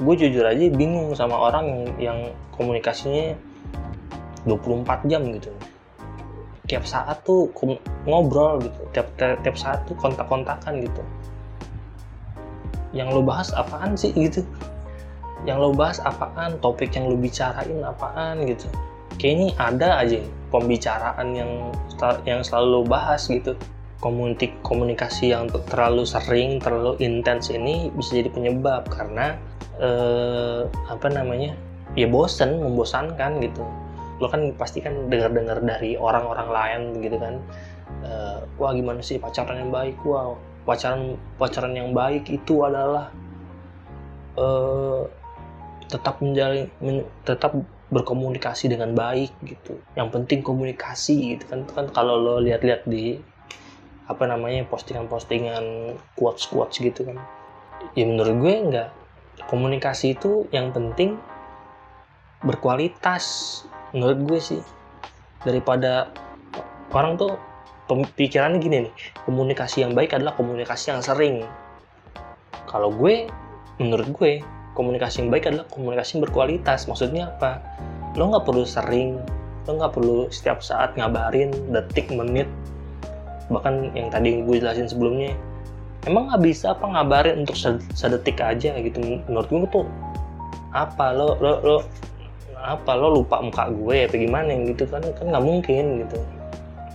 Gue 0.00 0.14
jujur 0.16 0.46
aja 0.46 0.70
bingung 0.72 1.12
sama 1.12 1.36
orang 1.36 1.66
yang, 1.66 1.82
yang 1.98 2.18
komunikasinya 2.56 3.36
24 4.48 5.10
jam 5.10 5.22
gitu. 5.34 5.50
Tiap 6.70 6.84
saat 6.86 7.20
tuh 7.26 7.50
ngobrol 8.06 8.64
gitu. 8.64 8.80
Tiap 8.96 9.06
tiap, 9.18 9.42
tiap 9.44 9.56
saat 9.58 9.82
tuh 9.84 9.98
kontak-kontakan 9.98 10.80
gitu. 10.80 11.02
Yang 12.96 13.08
lo 13.18 13.22
bahas 13.22 13.50
apaan 13.52 13.98
sih 13.98 14.14
gitu? 14.14 14.46
Yang 15.44 15.58
lo 15.58 15.70
bahas 15.74 15.98
apaan? 16.00 16.56
Topik 16.62 16.94
yang 16.94 17.10
lo 17.10 17.16
bicarain 17.18 17.82
apaan 17.84 18.46
gitu 18.46 18.70
kayaknya 19.20 19.52
ada 19.60 20.00
aja 20.00 20.18
pembicaraan 20.48 21.36
yang 21.36 21.52
yang 22.24 22.40
selalu 22.40 22.88
bahas 22.88 23.28
gitu. 23.28 23.52
Komunik 24.00 24.56
komunikasi 24.64 25.36
yang 25.36 25.52
terlalu 25.68 26.08
sering 26.08 26.56
terlalu 26.56 26.96
intens 27.04 27.52
ini 27.52 27.92
bisa 27.92 28.16
jadi 28.16 28.32
penyebab 28.32 28.88
karena 28.88 29.36
eh, 29.76 30.64
apa 30.88 31.12
namanya 31.12 31.52
ya 31.92 32.08
bosen 32.08 32.64
membosankan 32.64 33.44
gitu. 33.44 33.60
Lo 34.16 34.32
kan 34.32 34.56
pasti 34.56 34.80
kan 34.80 35.12
dengar-dengar 35.12 35.60
dari 35.60 36.00
orang-orang 36.00 36.48
lain 36.48 36.80
gitu 37.04 37.16
kan 37.20 37.40
uh, 38.04 38.44
wah 38.60 38.72
gimana 38.72 39.00
sih 39.00 39.16
pacaran 39.20 39.56
yang 39.60 39.72
baik? 39.72 39.96
Wah 40.04 40.36
pacaran 40.64 41.16
pacaran 41.40 41.72
yang 41.76 41.96
baik 41.96 42.28
itu 42.28 42.64
adalah 42.64 43.08
uh, 44.36 45.08
tetap 45.88 46.20
menjalin 46.22 46.70
men, 46.78 47.02
tetap 47.26 47.56
berkomunikasi 47.90 48.70
dengan 48.70 48.94
baik 48.94 49.34
gitu. 49.42 49.82
Yang 49.98 50.08
penting 50.14 50.40
komunikasi 50.46 51.36
gitu 51.36 51.44
kan. 51.50 51.66
Kan 51.66 51.86
kalau 51.90 52.16
lo 52.16 52.34
lihat-lihat 52.38 52.86
di 52.86 53.18
apa 54.06 54.26
namanya 54.26 54.66
postingan-postingan 54.66 55.94
quotes-quotes 56.14 56.82
gitu 56.82 57.06
kan. 57.06 57.18
Ya 57.98 58.06
menurut 58.06 58.34
gue 58.38 58.54
enggak. 58.54 58.88
Komunikasi 59.50 60.14
itu 60.14 60.46
yang 60.54 60.70
penting 60.70 61.18
berkualitas 62.46 63.24
menurut 63.90 64.18
gue 64.26 64.40
sih. 64.40 64.62
Daripada 65.42 66.14
orang 66.94 67.18
tuh 67.18 67.34
pemikirannya 67.90 68.62
gini 68.62 68.76
nih. 68.86 68.94
Komunikasi 69.26 69.82
yang 69.82 69.98
baik 69.98 70.14
adalah 70.14 70.38
komunikasi 70.38 70.94
yang 70.94 71.02
sering. 71.02 71.42
Kalau 72.70 72.94
gue 72.94 73.26
menurut 73.82 74.08
gue 74.14 74.32
komunikasi 74.80 75.20
yang 75.20 75.28
baik 75.28 75.44
adalah 75.44 75.68
komunikasi 75.68 76.16
yang 76.16 76.22
berkualitas. 76.24 76.88
Maksudnya 76.88 77.28
apa? 77.36 77.60
Lo 78.16 78.32
nggak 78.32 78.48
perlu 78.48 78.64
sering 78.64 79.20
lo 79.68 79.76
nggak 79.76 79.92
perlu 79.92 80.26
setiap 80.32 80.64
saat 80.64 80.96
ngabarin 80.96 81.52
detik 81.68 82.08
menit. 82.08 82.48
Bahkan 83.52 83.92
yang 83.92 84.08
tadi 84.08 84.40
gue 84.40 84.56
jelasin 84.56 84.88
sebelumnya 84.88 85.36
emang 86.08 86.32
nggak 86.32 86.42
bisa 86.48 86.72
apa 86.72 86.88
ngabarin 86.88 87.44
untuk 87.44 87.60
sedetik 87.92 88.40
aja 88.40 88.72
gitu. 88.80 88.98
Menurut 89.28 89.48
gue 89.52 89.68
tuh 89.68 89.84
apa 90.72 91.12
lo 91.12 91.36
lo 91.44 91.60
lo 91.60 91.76
apa 92.56 92.92
lo 92.96 93.20
lupa 93.20 93.40
muka 93.44 93.68
gue 93.68 94.08
apa 94.08 94.16
gimana 94.16 94.52
gitu 94.64 94.88
kan 94.88 95.04
kan 95.04 95.26
nggak 95.28 95.44
mungkin 95.44 96.08
gitu. 96.08 96.18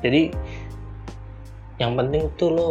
Jadi 0.01 0.33
yang 1.77 1.93
penting 1.93 2.31
tuh 2.39 2.49
lo 2.49 2.69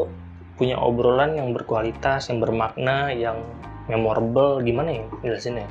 punya 0.55 0.79
obrolan 0.79 1.35
yang 1.35 1.51
berkualitas 1.51 2.31
yang 2.31 2.39
bermakna 2.39 3.11
yang 3.11 3.43
memorable 3.91 4.61
gimana 4.65 4.91
ya 4.91 5.05
jelasinnya? 5.23 5.69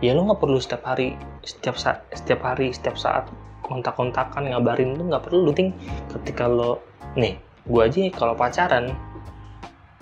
Ya 0.00 0.16
lo 0.16 0.24
nggak 0.24 0.40
perlu 0.40 0.56
setiap 0.56 0.86
hari 0.86 1.18
setiap 1.44 1.76
saat 1.76 2.04
setiap 2.16 2.40
hari 2.40 2.72
setiap 2.72 2.96
saat 2.96 3.28
kontak-kontakan 3.60 4.48
ngabarin 4.50 4.96
tuh 4.96 5.04
nggak 5.06 5.24
perlu. 5.28 5.52
Penting 5.52 5.76
ketika 6.10 6.48
lo 6.48 6.80
nih 7.18 7.36
gue 7.68 7.82
aja 7.84 8.00
kalau 8.16 8.34
pacaran 8.34 8.96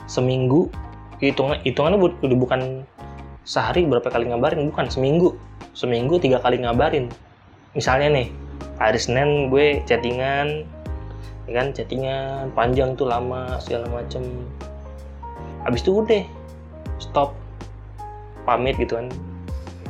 seminggu 0.07 0.71
hitungan 1.19 1.59
hitungannya 1.67 1.99
udah 1.99 2.39
bukan 2.39 2.61
sehari 3.43 3.85
berapa 3.85 4.07
kali 4.09 4.31
ngabarin 4.31 4.71
bukan 4.71 4.87
seminggu. 4.87 5.35
Seminggu 5.75 6.21
tiga 6.23 6.39
kali 6.39 6.63
ngabarin. 6.63 7.11
Misalnya 7.75 8.23
nih 8.23 8.29
hari 8.79 8.99
Senin 9.03 9.51
gue 9.51 9.83
chattingan 9.85 10.63
ya 11.49 11.53
kan 11.59 11.67
chattingan 11.73 12.53
panjang 12.53 12.95
tuh 12.95 13.09
lama 13.11 13.59
segala 13.59 13.89
macem. 13.91 14.23
Habis 15.67 15.83
itu 15.83 16.05
udah 16.05 16.23
stop 16.99 17.35
pamit 18.45 18.79
gitu 18.79 18.99
kan. 18.99 19.09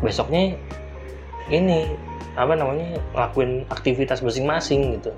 Besoknya 0.00 0.54
ini 1.48 1.88
apa 2.38 2.54
namanya 2.54 3.02
lakuin 3.16 3.66
aktivitas 3.72 4.22
masing-masing 4.22 5.00
gitu. 5.00 5.10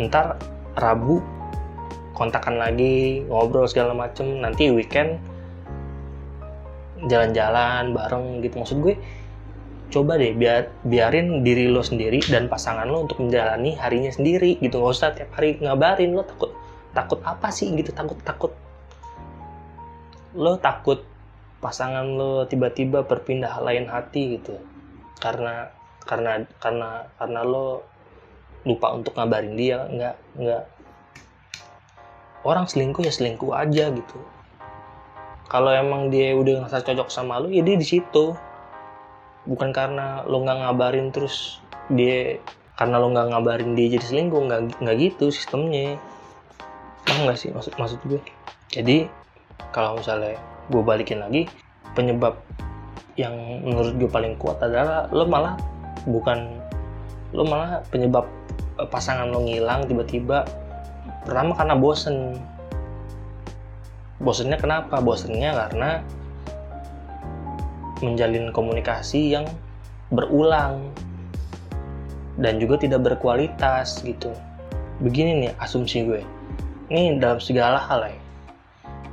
Ntar 0.00 0.38
Rabu 0.78 1.20
kontakan 2.14 2.58
lagi 2.58 3.26
ngobrol 3.26 3.66
segala 3.66 3.92
macem. 3.92 4.40
Nanti 4.40 4.70
weekend 4.70 5.18
jalan-jalan 7.06 7.94
bareng 7.94 8.40
gitu. 8.42 8.62
Maksud 8.62 8.78
gue 8.82 8.94
coba 9.88 10.20
deh 10.20 10.36
biar 10.36 10.68
biarin 10.84 11.40
diri 11.40 11.64
lo 11.72 11.80
sendiri 11.80 12.20
dan 12.28 12.46
pasangan 12.46 12.84
lo 12.84 13.08
untuk 13.08 13.24
menjalani 13.24 13.74
harinya 13.76 14.12
sendiri 14.12 14.60
gitu. 14.60 14.80
Nggak 14.80 14.94
usah 14.94 15.10
tiap 15.16 15.30
hari 15.34 15.58
ngabarin 15.58 16.14
lo 16.14 16.22
takut 16.24 16.52
takut 16.96 17.20
apa 17.22 17.52
sih 17.52 17.68
gitu 17.76 17.92
takut 17.92 18.18
takut 18.24 18.52
lo 20.36 20.60
takut 20.60 21.04
pasangan 21.58 22.04
lo 22.04 22.44
tiba-tiba 22.44 23.04
berpindah 23.06 23.60
lain 23.64 23.88
hati 23.88 24.40
gitu. 24.40 24.60
Karena 25.18 25.72
karena 26.04 26.44
karena 26.60 27.08
karena 27.16 27.40
lo 27.44 27.84
lupa 28.64 28.92
untuk 28.92 29.16
ngabarin 29.16 29.54
dia 29.56 29.86
nggak 29.88 30.16
nggak. 30.36 30.64
Orang 32.46 32.70
selingkuh 32.70 33.04
ya 33.04 33.12
selingkuh 33.12 33.52
aja 33.52 33.90
gitu. 33.90 34.18
Kalau 35.48 35.72
emang 35.72 36.12
dia 36.12 36.36
udah 36.36 36.64
ngerasa 36.64 36.84
cocok 36.84 37.08
sama 37.08 37.40
lo 37.40 37.48
ya 37.48 37.64
dia 37.64 37.76
di 37.76 37.86
situ. 37.86 38.36
Bukan 39.48 39.72
karena 39.72 40.22
lo 40.28 40.44
nggak 40.44 40.58
ngabarin 40.68 41.08
terus 41.08 41.64
dia 41.88 42.36
karena 42.76 43.00
lo 43.00 43.10
nggak 43.10 43.32
ngabarin 43.34 43.72
dia 43.74 43.96
jadi 43.96 44.04
selingkuh 44.04 44.42
nggak 44.44 44.60
nggak 44.78 44.96
gitu 45.00 45.32
sistemnya. 45.32 45.96
Paham 47.02 47.26
nggak 47.26 47.38
sih 47.40 47.50
maksud 47.50 47.74
maksud 47.80 47.98
gue? 48.06 48.20
Jadi 48.68 49.08
kalau 49.74 49.98
misalnya 49.98 50.38
gue 50.68 50.82
balikin 50.82 51.22
lagi 51.22 51.48
penyebab 51.96 52.36
yang 53.18 53.34
menurut 53.66 53.98
gue 53.98 54.10
paling 54.10 54.38
kuat 54.38 54.62
adalah 54.62 55.10
lo 55.10 55.26
malah 55.26 55.58
bukan 56.06 56.58
lo 57.34 57.42
malah 57.44 57.82
penyebab 57.90 58.24
eh, 58.78 58.88
pasangan 58.88 59.28
lo 59.28 59.42
ngilang 59.42 59.84
tiba-tiba 59.90 60.46
pertama 61.26 61.52
karena 61.58 61.74
bosen 61.74 62.38
bosennya 64.18 64.58
kenapa 64.58 64.98
bosennya 64.98 65.50
karena 65.54 66.02
menjalin 68.02 68.50
komunikasi 68.54 69.34
yang 69.34 69.46
berulang 70.14 70.90
dan 72.38 72.62
juga 72.62 72.78
tidak 72.78 73.02
berkualitas 73.02 74.00
gitu. 74.06 74.30
Begini 75.02 75.46
nih 75.46 75.52
asumsi 75.58 76.06
gue. 76.06 76.22
Ini 76.88 77.18
dalam 77.18 77.42
segala 77.42 77.82
hal 77.82 78.08
ya. 78.08 78.18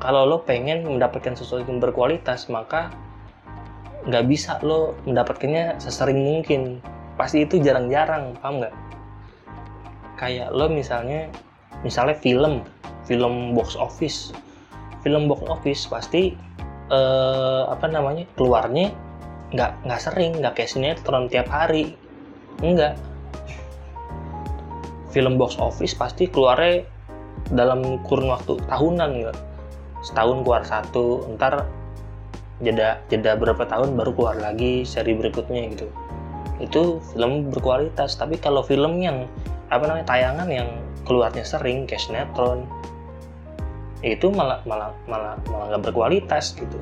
Kalau 0.06 0.22
lo 0.30 0.46
pengen 0.46 0.86
mendapatkan 0.86 1.34
sesuatu 1.34 1.66
yang 1.66 1.82
berkualitas, 1.82 2.46
maka 2.54 2.94
nggak 4.06 4.30
bisa 4.30 4.62
lo 4.62 4.94
mendapatkannya 5.10 5.82
sesering 5.82 6.22
mungkin. 6.22 6.78
Pasti 7.18 7.42
itu 7.42 7.58
jarang-jarang, 7.58 8.38
paham 8.38 8.62
nggak? 8.62 8.76
Kayak 10.22 10.54
lo 10.54 10.70
misalnya, 10.70 11.26
misalnya 11.82 12.14
film, 12.22 12.62
film 13.10 13.58
box 13.58 13.74
office. 13.74 14.30
Film 15.02 15.26
box 15.26 15.42
office 15.50 15.90
pasti 15.90 16.38
eh, 16.94 17.64
apa 17.66 17.90
namanya 17.90 18.30
keluarnya 18.38 18.94
nggak 19.58 19.90
nggak 19.90 20.02
sering 20.02 20.38
nggak 20.38 20.54
kayak 20.54 20.70
sinetron 20.70 21.26
tiap 21.30 21.50
hari 21.50 21.98
enggak 22.62 22.94
film 25.10 25.38
box 25.38 25.58
office 25.58 25.98
pasti 25.98 26.30
keluarnya 26.30 26.86
dalam 27.54 28.02
kurun 28.06 28.30
waktu 28.34 28.58
tahunan 28.70 29.10
nggak 29.22 29.38
setahun 30.06 30.46
keluar 30.46 30.62
satu 30.62 31.26
ntar 31.34 31.66
jeda 32.62 33.02
jeda 33.10 33.36
berapa 33.36 33.66
tahun 33.66 33.98
baru 33.98 34.12
keluar 34.14 34.38
lagi 34.38 34.86
seri 34.86 35.18
berikutnya 35.18 35.74
gitu. 35.74 35.90
Itu 36.62 37.02
film 37.12 37.50
berkualitas 37.50 38.16
tapi 38.16 38.38
kalau 38.38 38.62
film 38.62 39.02
yang 39.02 39.26
apa 39.74 39.90
namanya 39.90 40.08
tayangan 40.08 40.48
yang 40.48 40.70
keluarnya 41.10 41.42
sering 41.42 41.90
kayak 41.90 42.06
sinetron 42.06 42.70
itu 44.06 44.30
malah 44.30 44.62
malah 44.70 44.94
malah 45.10 45.34
malah 45.50 45.66
nggak 45.74 45.90
berkualitas 45.90 46.54
gitu. 46.54 46.78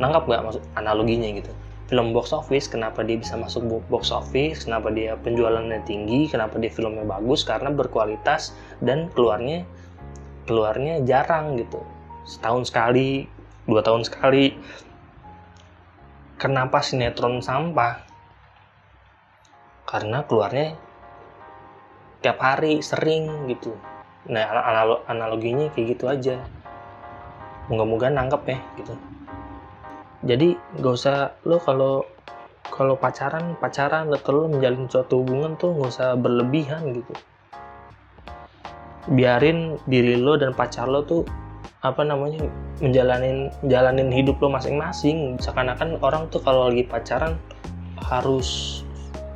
Nangkap 0.00 0.26
nggak 0.26 0.42
maksud 0.42 0.62
analoginya 0.80 1.28
gitu? 1.36 1.52
Film 1.84 2.16
box 2.16 2.32
office 2.32 2.64
kenapa 2.64 3.04
dia 3.04 3.20
bisa 3.20 3.36
masuk 3.36 3.84
box 3.92 4.08
office 4.08 4.64
kenapa 4.64 4.88
dia 4.88 5.20
penjualannya 5.20 5.84
tinggi 5.84 6.32
kenapa 6.32 6.56
dia 6.56 6.72
filmnya 6.72 7.04
bagus 7.04 7.44
karena 7.44 7.68
berkualitas 7.68 8.56
dan 8.80 9.12
keluarnya 9.12 9.68
keluarnya 10.44 11.00
jarang 11.04 11.56
gitu. 11.56 11.80
Setahun 12.24 12.68
sekali 12.72 13.28
dua 13.64 13.80
tahun 13.80 14.04
sekali. 14.04 14.52
Kenapa 16.36 16.84
sinetron 16.84 17.40
sampah? 17.40 18.04
Karena 19.88 20.24
keluarnya 20.28 20.76
tiap 22.20 22.40
hari 22.40 22.80
sering 22.80 23.48
gitu. 23.48 23.76
Nah 24.28 24.44
analog 24.48 25.04
analoginya 25.08 25.68
kayak 25.72 25.96
gitu 25.96 26.04
aja. 26.08 26.36
Moga-moga 27.68 28.12
nangkep 28.12 28.42
ya 28.48 28.58
gitu. 28.80 28.94
Jadi 30.24 30.56
gak 30.80 30.94
usah 30.96 31.36
lo 31.44 31.60
kalau 31.60 32.04
kalau 32.72 32.96
pacaran 32.96 33.56
pacaran 33.60 34.08
atau 34.08 34.32
lo 34.32 34.42
menjalin 34.48 34.88
suatu 34.88 35.20
hubungan 35.20 35.56
tuh 35.60 35.76
gak 35.76 35.92
usah 35.92 36.16
berlebihan 36.16 36.96
gitu 36.96 37.12
biarin 39.10 39.76
diri 39.84 40.16
lo 40.16 40.40
dan 40.40 40.56
pacar 40.56 40.88
lo 40.88 41.04
tuh 41.04 41.28
apa 41.84 42.00
namanya 42.00 42.48
menjalanin 42.80 43.52
jalanin 43.68 44.08
hidup 44.08 44.40
lo 44.40 44.48
masing-masing. 44.48 45.36
Seakan-akan 45.36 46.00
orang 46.00 46.32
tuh 46.32 46.40
kalau 46.40 46.72
lagi 46.72 46.88
pacaran 46.88 47.36
harus 48.00 48.80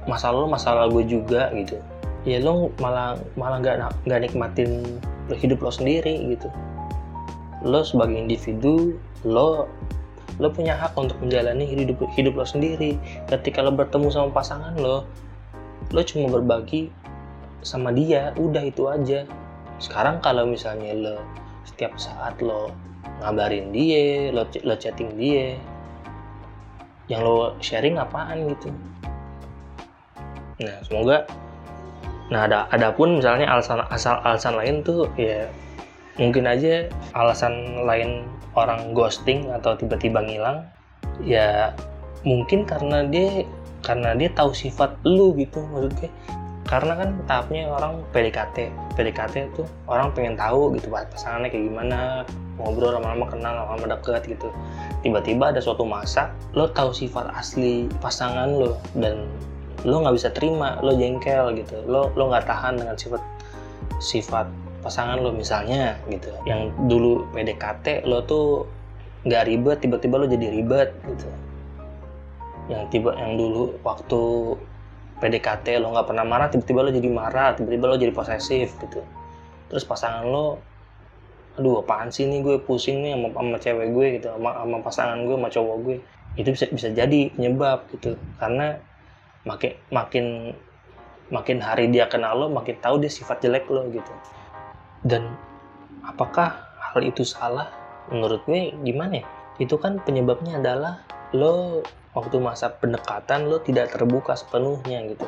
masalah 0.08 0.44
lo 0.44 0.48
masalah 0.48 0.88
gue 0.88 1.04
juga 1.04 1.52
gitu. 1.52 1.76
Ya 2.24 2.40
lo 2.40 2.72
malah 2.80 3.20
malah 3.36 3.60
nggak 3.60 4.08
nggak 4.08 4.20
nikmatin 4.28 5.00
hidup 5.36 5.60
lo 5.60 5.68
sendiri 5.68 6.32
gitu. 6.32 6.48
Lo 7.60 7.84
sebagai 7.84 8.16
individu 8.16 8.96
lo 9.28 9.68
lo 10.38 10.48
punya 10.54 10.78
hak 10.78 10.94
untuk 10.96 11.18
menjalani 11.20 11.68
hidup 11.68 12.00
hidup 12.16 12.32
lo 12.40 12.48
sendiri. 12.48 12.96
Ketika 13.28 13.60
lo 13.60 13.76
bertemu 13.76 14.08
sama 14.08 14.32
pasangan 14.32 14.72
lo 14.80 15.04
lo 15.92 16.00
cuma 16.04 16.32
berbagi 16.32 16.88
sama 17.60 17.92
dia 17.92 18.32
udah 18.40 18.64
itu 18.64 18.88
aja 18.88 19.28
sekarang 19.78 20.18
kalau 20.18 20.46
misalnya 20.46 20.94
lo 20.94 21.16
setiap 21.66 21.94
saat 21.98 22.38
lo 22.42 22.74
ngabarin 23.22 23.70
dia 23.70 24.30
lo, 24.34 24.46
lo 24.62 24.74
chatting 24.78 25.14
dia 25.18 25.58
yang 27.08 27.24
lo 27.24 27.56
sharing 27.62 27.96
apaan 27.96 28.52
gitu? 28.52 28.68
Nah 30.60 30.76
semoga 30.84 31.24
nah 32.28 32.44
ada 32.44 32.68
ada 32.68 32.92
pun 32.92 33.16
misalnya 33.16 33.48
alasan 33.48 33.80
asal 33.88 34.20
alasan 34.20 34.52
lain 34.52 34.84
tuh 34.84 35.08
ya 35.16 35.48
mungkin 36.20 36.44
aja 36.44 36.84
alasan 37.16 37.86
lain 37.88 38.28
orang 38.52 38.92
ghosting 38.92 39.48
atau 39.48 39.72
tiba-tiba 39.72 40.20
ngilang 40.20 40.60
ya 41.24 41.72
mungkin 42.26 42.68
karena 42.68 43.06
dia 43.08 43.48
karena 43.80 44.12
dia 44.12 44.28
tahu 44.34 44.50
sifat 44.52 44.98
lu 45.06 45.32
gitu 45.38 45.62
maksudnya 45.70 46.10
karena 46.68 47.00
kan 47.00 47.16
tahapnya 47.24 47.72
orang 47.72 48.04
PDKT 48.12 48.68
PDKT 48.92 49.56
itu 49.56 49.64
orang 49.88 50.12
pengen 50.12 50.36
tahu 50.36 50.76
gitu 50.76 50.92
pasangannya 50.92 51.48
kayak 51.48 51.64
gimana 51.64 52.28
ngobrol 52.60 52.92
lama-lama 52.92 53.24
kenal 53.30 53.54
lama-lama 53.64 53.96
deket 53.96 54.36
gitu. 54.36 54.52
Tiba-tiba 55.00 55.54
ada 55.54 55.62
suatu 55.62 55.86
masa 55.86 56.34
lo 56.52 56.68
tahu 56.68 56.92
sifat 56.92 57.30
asli 57.32 57.88
pasangan 58.02 58.50
lo 58.50 58.76
dan 58.98 59.24
lo 59.86 60.02
nggak 60.02 60.14
bisa 60.18 60.28
terima 60.34 60.76
lo 60.84 60.92
jengkel 60.92 61.56
gitu. 61.56 61.80
Lo 61.86 62.12
lo 62.12 62.28
nggak 62.28 62.44
tahan 62.44 62.76
dengan 62.76 62.98
sifat 62.98 63.22
sifat 64.02 64.50
pasangan 64.82 65.22
lo 65.22 65.32
misalnya 65.32 65.96
gitu. 66.10 66.28
Yang 66.44 66.74
dulu 66.90 67.24
PDKT 67.32 68.04
lo 68.04 68.20
tuh 68.26 68.66
nggak 69.24 69.46
ribet 69.48 69.78
tiba-tiba 69.80 70.20
lo 70.20 70.26
jadi 70.26 70.52
ribet 70.52 70.90
gitu. 71.06 71.28
Yang 72.68 72.82
tiba 72.92 73.16
yang 73.16 73.38
dulu 73.38 73.72
waktu 73.86 74.20
PDKT 75.18 75.82
lo 75.82 75.90
nggak 75.90 76.06
pernah 76.14 76.24
marah 76.24 76.48
tiba-tiba 76.50 76.86
lo 76.86 76.90
jadi 76.94 77.10
marah 77.10 77.54
tiba-tiba 77.58 77.84
lo 77.90 77.96
jadi 77.98 78.14
posesif 78.14 78.78
gitu. 78.78 79.02
Terus 79.68 79.84
pasangan 79.84 80.24
lo 80.24 80.62
aduh 81.58 81.82
apaan 81.82 82.14
sih 82.14 82.30
nih 82.30 82.38
gue 82.46 82.56
pusing 82.62 83.02
nih 83.02 83.18
sama, 83.18 83.28
sama 83.34 83.58
cewek 83.58 83.88
gue 83.90 84.06
gitu 84.22 84.30
sama, 84.30 84.62
sama 84.62 84.78
pasangan 84.78 85.18
gue 85.26 85.36
sama 85.36 85.48
cowok 85.50 85.76
gue. 85.82 85.96
Itu 86.38 86.48
bisa 86.54 86.64
bisa 86.70 86.88
jadi 86.94 87.20
penyebab 87.34 87.90
gitu. 87.90 88.14
Karena 88.38 88.78
makin 89.42 89.72
makin 89.90 90.26
makin 91.28 91.58
hari 91.60 91.90
dia 91.90 92.06
kenal 92.06 92.38
lo 92.38 92.46
makin 92.48 92.78
tahu 92.78 93.02
dia 93.02 93.10
sifat 93.10 93.42
jelek 93.42 93.66
lo 93.68 93.90
gitu. 93.90 94.12
Dan 95.02 95.34
apakah 96.06 96.62
hal 96.78 97.02
itu 97.02 97.26
salah? 97.26 97.68
Menurut 98.08 98.46
gue 98.48 98.72
gimana 98.86 99.20
ya 99.20 99.37
itu 99.58 99.74
kan 99.78 99.98
penyebabnya 100.02 100.62
adalah 100.62 101.02
lo 101.34 101.82
waktu 102.14 102.38
masa 102.40 102.72
pendekatan 102.72 103.50
lo 103.50 103.60
tidak 103.60 103.92
terbuka 103.92 104.38
sepenuhnya 104.38 105.04
gitu. 105.10 105.26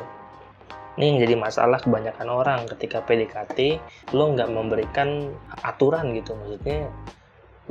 Ini 0.99 1.03
yang 1.07 1.17
jadi 1.23 1.35
masalah 1.39 1.79
kebanyakan 1.79 2.27
orang 2.27 2.59
ketika 2.67 2.99
PDKT 3.07 3.79
lo 4.11 4.35
nggak 4.35 4.49
memberikan 4.51 5.31
aturan 5.63 6.11
gitu. 6.15 6.35
Maksudnya 6.35 6.91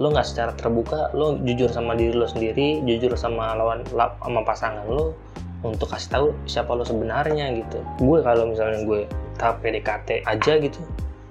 lo 0.00 0.08
nggak 0.08 0.24
secara 0.28 0.52
terbuka 0.56 1.12
lo 1.12 1.36
jujur 1.44 1.68
sama 1.68 1.92
diri 1.92 2.16
lo 2.16 2.24
sendiri 2.24 2.80
jujur 2.86 3.12
sama 3.18 3.52
lawan 3.58 3.84
sama 3.92 4.40
pasangan 4.46 4.88
lo 4.88 5.12
untuk 5.60 5.92
kasih 5.92 6.08
tahu 6.08 6.26
siapa 6.48 6.72
lo 6.72 6.84
sebenarnya 6.86 7.52
gitu. 7.52 7.84
Gue 8.00 8.24
kalau 8.24 8.48
misalnya 8.48 8.80
gue 8.88 9.04
tahap 9.36 9.60
PDKT 9.60 10.24
aja 10.24 10.52
gitu 10.60 10.80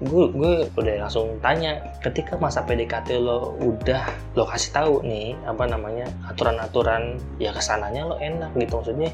gue 0.00 0.24
gue 0.32 0.52
udah 0.80 0.94
langsung 1.04 1.36
tanya 1.44 1.76
ketika 2.00 2.40
masa 2.40 2.64
PDKT 2.64 3.20
lo 3.20 3.52
udah 3.60 4.00
lo 4.32 4.48
kasih 4.48 4.72
tahu 4.72 4.94
nih 5.04 5.36
apa 5.44 5.68
namanya 5.68 6.08
aturan-aturan 6.24 7.20
ya 7.36 7.52
ke 7.52 7.60
sananya 7.60 8.08
lo 8.08 8.16
enak 8.16 8.56
gitu. 8.56 8.80
Maksudnya 8.80 9.12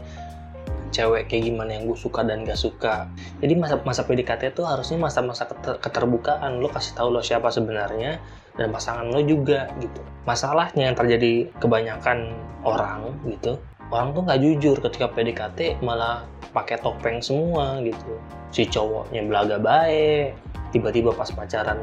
cewek 0.94 1.27
kayak 1.27 1.51
gimana 1.51 1.75
yang 1.75 1.90
gue 1.90 1.99
suka 1.99 2.22
dan 2.22 2.46
gak 2.46 2.55
suka. 2.55 3.11
Jadi 3.42 3.59
masa 3.59 3.83
masa 3.83 4.07
PDKT 4.07 4.55
itu 4.55 4.62
harusnya 4.62 5.03
masa-masa 5.03 5.51
keterbukaan. 5.83 6.62
Lo 6.62 6.70
kasih 6.70 6.94
tahu 6.94 7.11
lo 7.11 7.20
siapa 7.20 7.51
sebenarnya 7.51 8.22
dan 8.55 8.70
pasangan 8.70 9.11
lo 9.11 9.18
juga 9.27 9.66
gitu. 9.83 10.01
Masalahnya 10.22 10.87
yang 10.87 10.96
terjadi 10.96 11.51
kebanyakan 11.59 12.31
orang 12.62 13.11
gitu 13.27 13.59
orang 13.87 14.11
tuh 14.11 14.22
nggak 14.27 14.40
jujur 14.42 14.77
ketika 14.83 15.07
PDKT 15.14 15.79
malah 15.79 16.27
pakai 16.51 16.79
topeng 16.83 17.22
semua 17.22 17.79
gitu. 17.83 18.18
Si 18.51 18.66
cowoknya 18.66 19.22
belaga 19.27 19.62
baik 19.62 20.55
tiba-tiba 20.74 21.14
pas 21.14 21.29
pacaran 21.31 21.79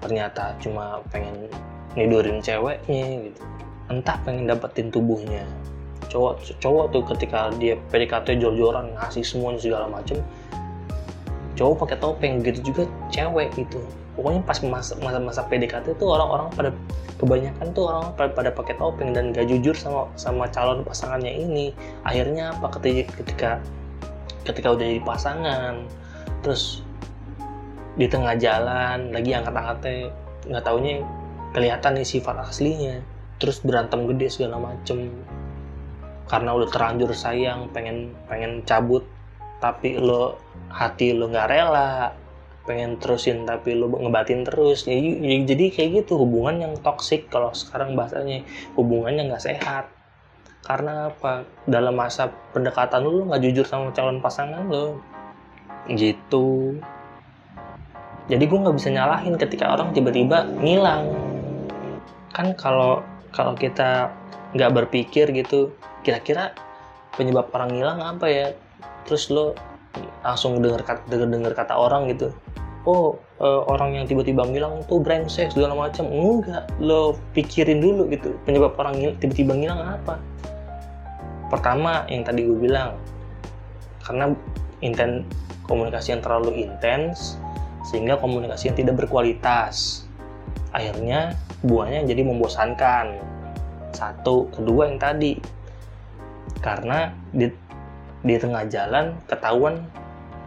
ternyata 0.00 0.54
cuma 0.62 1.00
pengen 1.10 1.48
nidurin 1.96 2.38
ceweknya 2.42 3.30
gitu. 3.30 3.42
Entah 3.86 4.18
pengen 4.26 4.50
dapetin 4.50 4.90
tubuhnya. 4.90 5.46
Cowok 6.06 6.42
cowok 6.62 6.84
tuh 6.94 7.02
ketika 7.14 7.50
dia 7.58 7.74
PDKT 7.90 8.38
jor-joran 8.38 8.94
ngasih 8.94 9.26
semuanya 9.26 9.58
segala 9.58 9.86
macem 9.90 10.22
cowok 11.56 11.88
pakai 11.88 11.98
topeng 11.98 12.44
gitu 12.44 12.60
juga 12.72 12.82
cewek 13.10 13.50
gitu. 13.56 13.80
Pokoknya 14.14 14.40
pas 14.44 14.60
masa 14.64 14.96
masa, 15.00 15.18
masa 15.20 15.42
PDKT 15.48 15.96
tuh 15.96 16.08
orang-orang 16.12 16.48
pada 16.52 16.70
kebanyakan 17.16 17.66
tuh 17.72 17.84
orang 17.88 18.12
pada, 18.12 18.30
pada 18.32 18.50
pakai 18.52 18.76
topeng 18.76 19.16
dan 19.16 19.32
gak 19.32 19.48
jujur 19.48 19.72
sama 19.72 20.08
sama 20.20 20.44
calon 20.52 20.84
pasangannya 20.84 21.32
ini. 21.32 21.72
Akhirnya 22.04 22.52
apa 22.52 22.76
ketika 22.76 23.12
ketika 23.20 23.50
ketika 24.46 24.68
udah 24.76 24.84
jadi 24.84 25.02
pasangan 25.02 25.74
terus 26.44 26.85
di 27.96 28.06
tengah 28.12 28.36
jalan 28.36 29.10
lagi 29.10 29.32
angkat-angkatnya 29.32 30.12
nggak 30.46 30.64
taunya 30.64 31.02
kelihatan 31.56 31.96
nih 31.96 32.06
sifat 32.06 32.36
aslinya. 32.44 33.00
Terus 33.40 33.60
berantem 33.64 34.04
gede 34.08 34.28
segala 34.28 34.60
macem. 34.60 35.12
Karena 36.28 36.52
udah 36.52 36.68
terlanjur 36.68 37.16
sayang 37.16 37.72
pengen 37.72 38.12
pengen 38.28 38.60
cabut 38.68 39.04
tapi 39.56 39.96
lo 39.96 40.36
hati 40.68 41.16
lo 41.16 41.32
nggak 41.32 41.48
rela. 41.48 42.12
Pengen 42.68 43.00
terusin 43.00 43.48
tapi 43.48 43.72
lo 43.72 43.88
ngebatin 43.88 44.44
terus. 44.44 44.84
Ya, 44.84 44.96
jadi 45.48 45.72
kayak 45.72 46.04
gitu 46.04 46.20
hubungan 46.20 46.60
yang 46.68 46.74
toksik 46.84 47.32
kalau 47.32 47.56
sekarang 47.56 47.96
bahasanya. 47.96 48.44
Hubungannya 48.76 49.32
nggak 49.32 49.44
sehat. 49.44 49.88
Karena 50.66 51.14
apa? 51.14 51.46
Dalam 51.64 51.96
masa 51.96 52.28
pendekatan 52.52 53.06
lo 53.06 53.24
nggak 53.32 53.40
jujur 53.40 53.64
sama 53.64 53.94
calon 53.96 54.20
pasangan 54.20 54.68
lo. 54.68 55.00
Gitu 55.86 56.76
jadi 58.26 58.42
gue 58.42 58.58
nggak 58.58 58.76
bisa 58.76 58.90
nyalahin 58.90 59.38
ketika 59.38 59.70
orang 59.70 59.94
tiba-tiba 59.94 60.50
ngilang. 60.58 61.14
Kan 62.34 62.58
kalau 62.58 63.06
kalau 63.30 63.54
kita 63.54 64.10
nggak 64.50 64.70
berpikir 64.74 65.30
gitu 65.30 65.70
kira-kira 66.02 66.50
penyebab 67.14 67.54
orang 67.54 67.70
ngilang 67.70 67.98
apa 68.02 68.26
ya? 68.26 68.46
Terus 69.06 69.30
lo 69.30 69.54
langsung 70.26 70.58
denger 70.58 70.82
kata 70.82 71.06
denger, 71.06 71.28
denger 71.38 71.52
kata 71.54 71.78
orang 71.78 72.10
gitu. 72.10 72.34
Oh 72.82 73.14
uh, 73.38 73.62
orang 73.70 73.94
yang 73.94 74.10
tiba-tiba 74.10 74.42
ngilang 74.42 74.82
tuh 74.90 74.98
brengsek 74.98 75.54
segala 75.54 75.78
macam 75.78 76.10
enggak 76.10 76.66
lo 76.82 77.14
pikirin 77.30 77.78
dulu 77.78 78.10
gitu 78.10 78.34
penyebab 78.42 78.74
orang 78.74 79.14
tiba-tiba 79.22 79.54
ngilang 79.54 80.02
apa. 80.02 80.18
Pertama 81.46 82.02
yang 82.10 82.26
tadi 82.26 82.42
gue 82.42 82.58
bilang 82.58 82.98
karena 84.02 84.34
inten 84.82 85.22
komunikasi 85.70 86.18
yang 86.18 86.22
terlalu 86.26 86.66
intens 86.66 87.38
sehingga 87.86 88.18
komunikasi 88.18 88.74
yang 88.74 88.78
tidak 88.78 88.94
berkualitas. 89.06 90.04
Akhirnya 90.74 91.38
hubungannya 91.62 92.10
jadi 92.10 92.22
membosankan. 92.26 93.06
Satu, 93.94 94.50
kedua 94.50 94.90
yang 94.90 94.98
tadi. 94.98 95.38
Karena 96.60 97.14
di, 97.30 97.46
di 98.26 98.34
tengah 98.36 98.66
jalan 98.66 99.14
ketahuan 99.30 99.86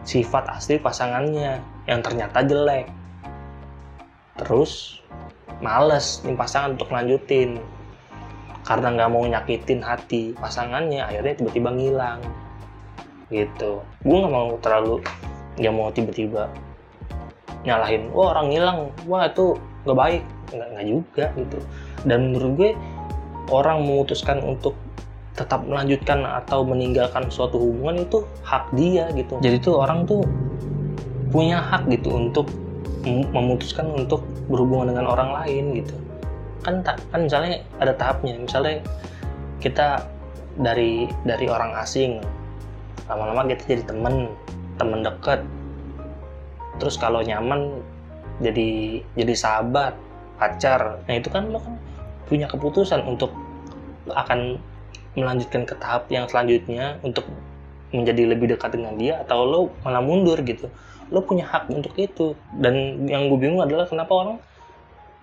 sifat 0.04 0.46
asli 0.52 0.76
pasangannya 0.76 1.58
yang 1.88 2.04
ternyata 2.04 2.44
jelek. 2.44 2.86
Terus 4.36 5.00
males 5.60 6.24
nih 6.24 6.36
pasangan 6.36 6.76
untuk 6.76 6.88
lanjutin 6.92 7.60
karena 8.64 8.92
nggak 8.96 9.10
mau 9.12 9.24
nyakitin 9.28 9.80
hati 9.84 10.32
pasangannya 10.36 11.04
akhirnya 11.04 11.36
tiba-tiba 11.36 11.68
ngilang 11.72 12.20
gitu 13.28 13.84
gue 14.04 14.16
nggak 14.20 14.32
mau 14.32 14.56
terlalu 14.64 15.04
nggak 15.60 15.74
mau 15.76 15.92
tiba-tiba 15.92 16.48
nyalahin 17.64 18.08
wah 18.16 18.32
orang 18.36 18.48
hilang 18.52 18.78
wah 19.04 19.28
itu 19.28 19.56
nggak 19.84 19.98
baik. 19.98 20.22
Nggak 20.50 20.68
nggak 20.74 20.86
juga 20.86 21.24
gitu. 21.36 21.58
Dan 22.04 22.18
menurut 22.32 22.52
gue 22.56 22.70
orang 23.50 23.82
memutuskan 23.84 24.40
untuk 24.44 24.76
tetap 25.34 25.64
melanjutkan 25.64 26.26
atau 26.26 26.60
meninggalkan 26.66 27.30
suatu 27.32 27.56
hubungan 27.56 28.04
itu 28.04 28.26
hak 28.44 28.68
dia 28.76 29.08
gitu. 29.16 29.40
Jadi 29.40 29.56
tuh 29.62 29.80
orang 29.80 30.04
tuh 30.04 30.20
punya 31.30 31.62
hak 31.62 31.88
gitu 31.88 32.12
untuk 32.12 32.50
memutuskan 33.32 33.88
untuk 33.96 34.20
berhubungan 34.52 34.92
dengan 34.92 35.06
orang 35.08 35.30
lain 35.40 35.80
gitu. 35.80 35.94
Kan 36.60 36.84
kan 36.84 37.20
misalnya 37.24 37.64
ada 37.80 37.96
tahapnya 37.96 38.36
misalnya 38.36 38.84
kita 39.64 40.04
dari 40.60 41.08
dari 41.24 41.46
orang 41.48 41.72
asing 41.80 42.20
lama-lama 43.08 43.48
kita 43.48 43.76
jadi 43.76 43.82
temen 43.88 44.28
temen 44.76 45.00
deket 45.00 45.40
terus 46.80 46.96
kalau 46.96 47.20
nyaman 47.20 47.84
jadi 48.40 49.04
jadi 49.14 49.34
sahabat 49.36 49.94
pacar. 50.40 51.04
Nah 51.04 51.14
itu 51.14 51.28
kan 51.28 51.52
lo 51.52 51.60
kan 51.60 51.76
punya 52.24 52.48
keputusan 52.48 53.04
untuk 53.04 53.30
akan 54.08 54.56
melanjutkan 55.12 55.68
ke 55.68 55.76
tahap 55.76 56.08
yang 56.08 56.24
selanjutnya 56.24 56.96
untuk 57.04 57.28
menjadi 57.92 58.32
lebih 58.32 58.56
dekat 58.56 58.72
dengan 58.72 58.96
dia 58.96 59.20
atau 59.20 59.44
lo 59.44 59.60
malah 59.84 60.00
mundur 60.00 60.40
gitu. 60.40 60.72
Lo 61.12 61.20
punya 61.20 61.44
hak 61.44 61.68
untuk 61.68 61.92
itu. 62.00 62.32
Dan 62.56 63.04
yang 63.10 63.28
gue 63.28 63.38
bingung 63.38 63.60
adalah 63.60 63.84
kenapa 63.84 64.12
orang 64.16 64.38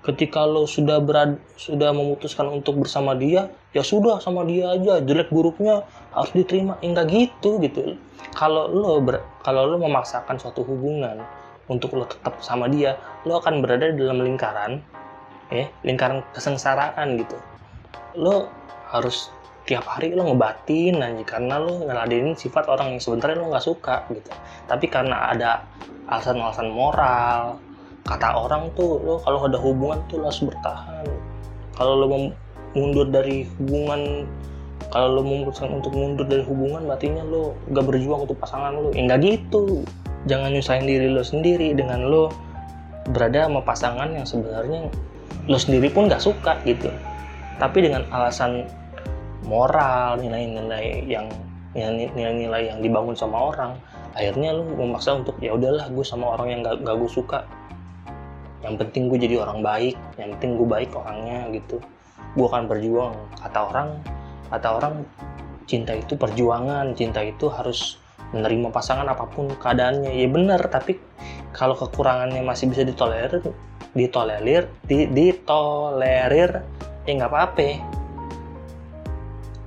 ketika 0.06 0.46
lo 0.46 0.70
sudah 0.70 1.02
berad 1.02 1.42
sudah 1.58 1.92
memutuskan 1.92 2.48
untuk 2.48 2.80
bersama 2.80 3.12
dia 3.18 3.52
ya 3.76 3.84
sudah 3.84 4.24
sama 4.24 4.48
dia 4.48 4.72
aja 4.72 5.02
jelek 5.02 5.34
buruknya 5.34 5.82
harus 6.14 6.32
diterima. 6.38 6.78
Enggak 6.86 7.10
gitu 7.10 7.58
gitu. 7.64 7.98
Kalau 8.36 8.70
lo 8.70 9.02
ber, 9.02 9.24
kalau 9.42 9.66
lo 9.66 9.82
memaksakan 9.82 10.38
suatu 10.38 10.62
hubungan 10.62 11.24
untuk 11.68 11.96
lo 11.96 12.08
tetap 12.08 12.40
sama 12.40 12.72
dia 12.72 12.96
lo 13.28 13.40
akan 13.44 13.60
berada 13.60 13.92
dalam 13.92 14.24
lingkaran 14.24 14.80
ya 15.52 15.68
lingkaran 15.84 16.24
kesengsaraan 16.36 17.20
gitu. 17.20 17.38
Lo 18.20 18.52
harus 18.92 19.32
tiap 19.68 19.84
hari 19.84 20.16
lo 20.16 20.24
ngebatin 20.32 21.04
aja 21.04 21.24
karena 21.28 21.60
lo 21.60 21.84
ngeladenin 21.84 22.40
sifat 22.40 22.72
orang 22.72 22.96
yang 22.96 23.02
sebenarnya 23.04 23.38
lo 23.40 23.46
nggak 23.52 23.66
suka 23.68 24.08
gitu. 24.12 24.32
Tapi 24.68 24.86
karena 24.88 25.32
ada 25.32 25.68
alasan-alasan 26.08 26.72
moral 26.72 27.60
kata 28.08 28.40
orang 28.40 28.72
tuh 28.80 29.04
lo 29.04 29.16
kalau 29.20 29.44
ada 29.44 29.60
hubungan 29.60 30.00
tuh 30.08 30.24
lo 30.24 30.32
harus 30.32 30.44
bertahan. 30.44 31.06
Kalau 31.76 31.94
lo 32.00 32.32
mundur 32.76 33.08
dari 33.12 33.44
hubungan 33.60 34.24
kalau 34.88 35.20
lo 35.20 35.22
memutuskan 35.28 35.84
untuk 35.84 35.92
mundur 35.92 36.24
dari 36.24 36.48
hubungan 36.48 36.88
berarti 36.88 37.12
lo 37.28 37.60
gak 37.76 37.84
berjuang 37.84 38.24
untuk 38.24 38.40
pasangan 38.40 38.72
lo. 38.72 38.96
Ya 38.96 39.04
nggak 39.04 39.20
gitu 39.20 39.84
jangan 40.28 40.52
nyusahin 40.52 40.86
diri 40.86 41.08
lo 41.10 41.24
sendiri 41.24 41.74
dengan 41.74 42.06
lo 42.06 42.30
berada 43.16 43.48
sama 43.48 43.64
pasangan 43.64 44.12
yang 44.12 44.28
sebenarnya 44.28 44.92
lo 45.48 45.58
sendiri 45.58 45.88
pun 45.88 46.12
gak 46.12 46.20
suka 46.22 46.60
gitu. 46.68 46.92
Tapi 47.58 47.88
dengan 47.88 48.04
alasan 48.12 48.68
moral 49.48 50.20
nilai-nilai 50.20 51.08
yang 51.08 51.32
nilai-nilai 51.74 52.74
yang 52.74 52.80
dibangun 52.84 53.16
sama 53.16 53.54
orang 53.54 53.80
akhirnya 54.18 54.52
lo 54.52 54.66
memaksa 54.66 55.14
untuk 55.14 55.38
ya 55.40 55.54
udahlah 55.56 55.88
gue 55.94 56.04
sama 56.04 56.36
orang 56.36 56.48
yang 56.52 56.60
gak, 56.68 56.84
gak 56.84 56.96
gue 57.00 57.10
suka. 57.10 57.40
Yang 58.62 58.76
penting 58.84 59.04
gue 59.08 59.20
jadi 59.24 59.36
orang 59.42 59.64
baik 59.64 59.96
yang 60.20 60.36
penting 60.38 60.60
gue 60.60 60.68
baik 60.68 60.90
orangnya 60.92 61.48
gitu. 61.56 61.80
Gue 62.36 62.46
akan 62.52 62.68
berjuang. 62.68 63.16
Kata 63.40 63.60
orang 63.72 63.90
kata 64.52 64.68
orang 64.80 64.94
cinta 65.68 65.96
itu 65.96 66.16
perjuangan 66.16 66.96
cinta 66.96 67.24
itu 67.24 67.48
harus 67.52 68.00
menerima 68.36 68.72
pasangan 68.72 69.08
apa 69.08 69.28
pun 69.30 69.52
keadaannya. 69.56 70.12
Ya 70.16 70.28
benar 70.28 70.62
tapi 70.68 71.00
kalau 71.56 71.78
kekurangannya 71.78 72.44
masih 72.44 72.72
bisa 72.72 72.84
ditolerir 72.84 73.40
ditolerir 73.96 74.68
di, 74.86 75.08
ditolerir 75.10 76.64
ya 77.08 77.12
nggak 77.12 77.32
apa-apa. 77.32 77.70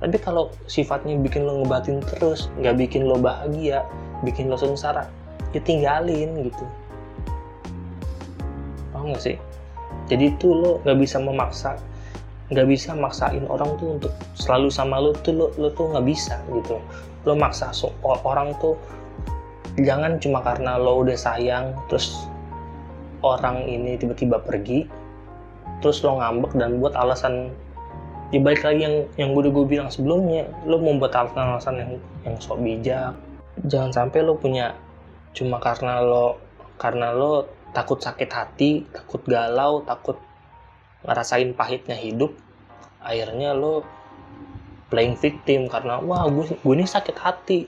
Tapi 0.01 0.17
kalau 0.17 0.49
sifatnya 0.65 1.13
bikin 1.21 1.45
lo 1.45 1.61
ngebatin 1.61 2.01
terus 2.01 2.49
nggak 2.57 2.75
bikin 2.89 3.05
lo 3.05 3.21
bahagia 3.21 3.85
bikin 4.25 4.49
lo 4.49 4.57
sengsara 4.57 5.05
ya 5.53 5.61
tinggalin 5.61 6.49
gitu. 6.49 6.65
Paham 8.93 9.13
nggak 9.13 9.21
sih? 9.21 9.37
Jadi 10.09 10.33
itu 10.33 10.53
lo 10.53 10.81
nggak 10.81 10.97
bisa 10.97 11.17
memaksa 11.21 11.77
nggak 12.51 12.67
bisa 12.67 12.91
maksain 12.91 13.47
orang 13.47 13.79
tuh 13.79 13.95
untuk 13.95 14.13
selalu 14.35 14.67
sama 14.67 14.99
lo 14.99 15.15
tuh 15.23 15.31
lo, 15.31 15.47
lo 15.55 15.71
tuh 15.71 15.87
nggak 15.87 16.03
bisa 16.03 16.35
gitu 16.51 16.83
lo 17.25 17.33
maksa 17.37 17.69
so, 17.71 17.93
orang 18.03 18.53
tuh 18.57 18.73
jangan 19.79 20.17
cuma 20.19 20.41
karena 20.43 20.75
lo 20.75 21.05
udah 21.05 21.15
sayang 21.15 21.77
terus 21.87 22.27
orang 23.21 23.63
ini 23.69 23.95
tiba-tiba 23.95 24.41
pergi 24.41 24.89
terus 25.79 26.01
lo 26.01 26.17
ngambek 26.17 26.57
dan 26.57 26.81
buat 26.81 26.93
alasan 26.97 27.53
ya 28.31 28.39
balik 28.39 28.63
lagi 28.63 28.81
yang 28.87 28.95
yang 29.19 29.29
gue 29.35 29.51
gue 29.51 29.65
bilang 29.67 29.89
sebelumnya 29.91 30.47
lo 30.63 30.79
membuat 30.79 31.11
alasan-alasan 31.15 31.75
yang 31.77 31.91
yang 32.23 32.35
sok 32.39 32.63
bijak. 32.63 33.13
Jangan 33.67 33.91
sampai 33.91 34.23
lo 34.23 34.39
punya 34.39 34.71
cuma 35.35 35.59
karena 35.59 35.99
lo 35.99 36.39
karena 36.79 37.11
lo 37.11 37.47
takut 37.71 37.99
sakit 37.99 38.29
hati 38.31 38.83
takut 38.91 39.23
galau 39.23 39.83
takut 39.87 40.19
ngerasain 41.07 41.55
pahitnya 41.55 41.95
hidup 41.95 42.35
akhirnya 42.99 43.55
lo 43.55 43.83
playing 44.91 45.15
victim 45.15 45.71
karena 45.71 45.97
wah 46.03 46.27
gue 46.27 46.51
gue 46.51 46.73
ini 46.75 46.85
sakit 46.85 47.17
hati. 47.17 47.65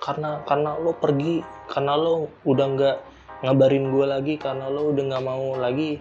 Karena 0.00 0.40
karena 0.48 0.74
lo 0.80 0.96
pergi 0.96 1.44
karena 1.68 1.92
lo 1.94 2.32
udah 2.42 2.66
nggak 2.72 2.96
ngabarin 3.40 3.88
gue 3.88 4.04
lagi 4.04 4.34
karena 4.36 4.68
lo 4.68 4.92
udah 4.92 5.04
nggak 5.12 5.24
mau 5.24 5.56
lagi 5.56 5.96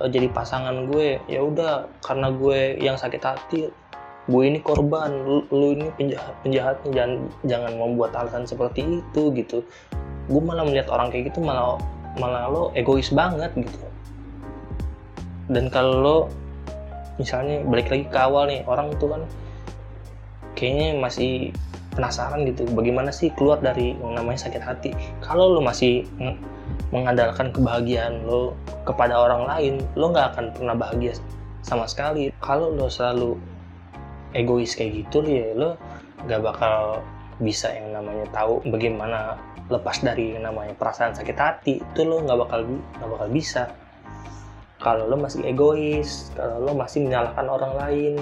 uh, 0.00 0.08
jadi 0.08 0.28
pasangan 0.28 0.92
gue 0.92 1.24
ya 1.24 1.40
udah 1.40 1.88
karena 2.04 2.28
gue 2.28 2.76
yang 2.84 3.00
sakit 3.00 3.22
hati 3.24 3.72
gue 4.28 4.42
ini 4.44 4.60
korban 4.60 5.08
lo, 5.24 5.42
lo 5.50 5.72
ini 5.72 5.88
penjahat 5.96 6.36
penjahatnya 6.44 6.90
jangan 6.94 7.12
jangan 7.48 7.72
membuat 7.74 8.14
alasan 8.14 8.46
seperti 8.46 9.02
itu 9.02 9.22
gitu. 9.34 9.66
Gue 10.30 10.42
malah 10.44 10.62
melihat 10.62 10.92
orang 10.94 11.10
kayak 11.10 11.32
gitu 11.34 11.42
malah 11.42 11.74
malah 12.20 12.46
lo 12.46 12.62
egois 12.78 13.10
banget 13.10 13.50
gitu. 13.56 13.78
Dan 15.50 15.66
kalau 15.74 15.94
lo 15.98 16.16
misalnya 17.18 17.66
balik 17.66 17.90
lagi 17.90 18.04
ke 18.06 18.18
awal 18.20 18.46
nih 18.46 18.62
orang 18.64 18.94
tuh 18.96 19.10
kan 19.10 19.22
kayaknya 20.62 21.02
masih 21.02 21.50
penasaran 21.98 22.46
gitu 22.46 22.62
bagaimana 22.70 23.10
sih 23.10 23.34
keluar 23.34 23.58
dari 23.58 23.98
yang 23.98 24.14
namanya 24.14 24.46
sakit 24.46 24.62
hati? 24.62 24.90
Kalau 25.18 25.58
lo 25.58 25.60
masih 25.60 26.06
mengandalkan 26.94 27.50
kebahagiaan 27.50 28.22
lo 28.22 28.54
kepada 28.86 29.18
orang 29.18 29.42
lain 29.50 29.74
lo 29.98 30.14
nggak 30.14 30.38
akan 30.38 30.46
pernah 30.54 30.74
bahagia 30.78 31.18
sama 31.66 31.90
sekali. 31.90 32.30
Kalau 32.38 32.70
lo 32.70 32.86
selalu 32.86 33.34
egois 34.38 34.78
kayak 34.78 35.02
gitu 35.02 35.26
ya 35.26 35.50
lo 35.58 35.74
nggak 36.30 36.40
bakal 36.46 37.02
bisa 37.42 37.74
yang 37.74 37.90
namanya 37.90 38.30
tahu 38.30 38.62
bagaimana 38.70 39.34
lepas 39.66 39.98
dari 39.98 40.38
yang 40.38 40.46
namanya 40.46 40.78
perasaan 40.78 41.12
sakit 41.12 41.36
hati. 41.36 41.74
Itu 41.82 42.06
lo 42.06 42.22
nggak 42.22 42.38
bakal 42.38 42.60
nggak 42.70 43.10
bakal 43.18 43.28
bisa. 43.34 43.66
Kalau 44.78 45.10
lo 45.10 45.18
masih 45.18 45.42
egois 45.42 46.30
kalau 46.38 46.62
lo 46.62 46.72
masih 46.72 47.02
menyalahkan 47.02 47.46
orang 47.50 47.74
lain 47.76 48.14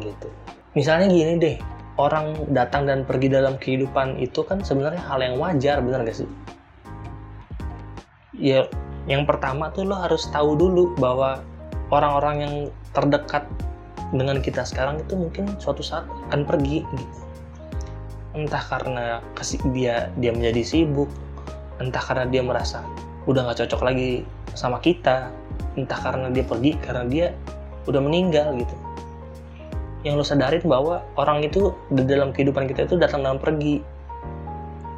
gitu 0.00 0.30
misalnya 0.72 1.12
gini 1.12 1.36
deh 1.36 1.56
orang 2.00 2.48
datang 2.52 2.88
dan 2.88 3.04
pergi 3.04 3.28
dalam 3.28 3.60
kehidupan 3.60 4.16
itu 4.16 4.40
kan 4.44 4.64
sebenarnya 4.64 5.02
hal 5.04 5.20
yang 5.20 5.36
wajar 5.36 5.84
benar 5.84 6.04
gak 6.08 6.24
sih? 6.24 6.28
Ya 8.32 8.64
yang 9.04 9.28
pertama 9.28 9.68
tuh 9.74 9.84
lo 9.84 9.98
harus 9.98 10.30
tahu 10.32 10.56
dulu 10.56 10.96
bahwa 10.96 11.42
orang-orang 11.92 12.36
yang 12.40 12.54
terdekat 12.96 13.44
dengan 14.12 14.40
kita 14.40 14.64
sekarang 14.64 15.00
itu 15.00 15.16
mungkin 15.16 15.52
suatu 15.60 15.84
saat 15.84 16.08
akan 16.30 16.48
pergi 16.48 16.84
gitu. 16.84 17.18
Entah 18.32 18.64
karena 18.64 19.20
dia 19.76 20.08
dia 20.16 20.30
menjadi 20.32 20.64
sibuk 20.64 21.12
entah 21.80 22.00
karena 22.00 22.24
dia 22.30 22.40
merasa 22.40 22.80
udah 23.26 23.48
nggak 23.48 23.66
cocok 23.66 23.82
lagi 23.82 24.22
sama 24.54 24.78
kita 24.78 25.28
entah 25.74 25.98
karena 25.98 26.28
dia 26.30 26.44
pergi 26.46 26.72
karena 26.78 27.04
dia 27.08 27.26
udah 27.88 28.00
meninggal 28.00 28.54
gitu 28.60 28.74
yang 30.02 30.18
lo 30.18 30.24
sadarin 30.26 30.62
bahwa 30.66 31.02
orang 31.14 31.46
itu 31.46 31.70
di 31.90 32.02
dalam 32.02 32.34
kehidupan 32.34 32.66
kita 32.66 32.90
itu 32.90 32.98
datang 32.98 33.22
dan 33.22 33.38
pergi. 33.38 33.82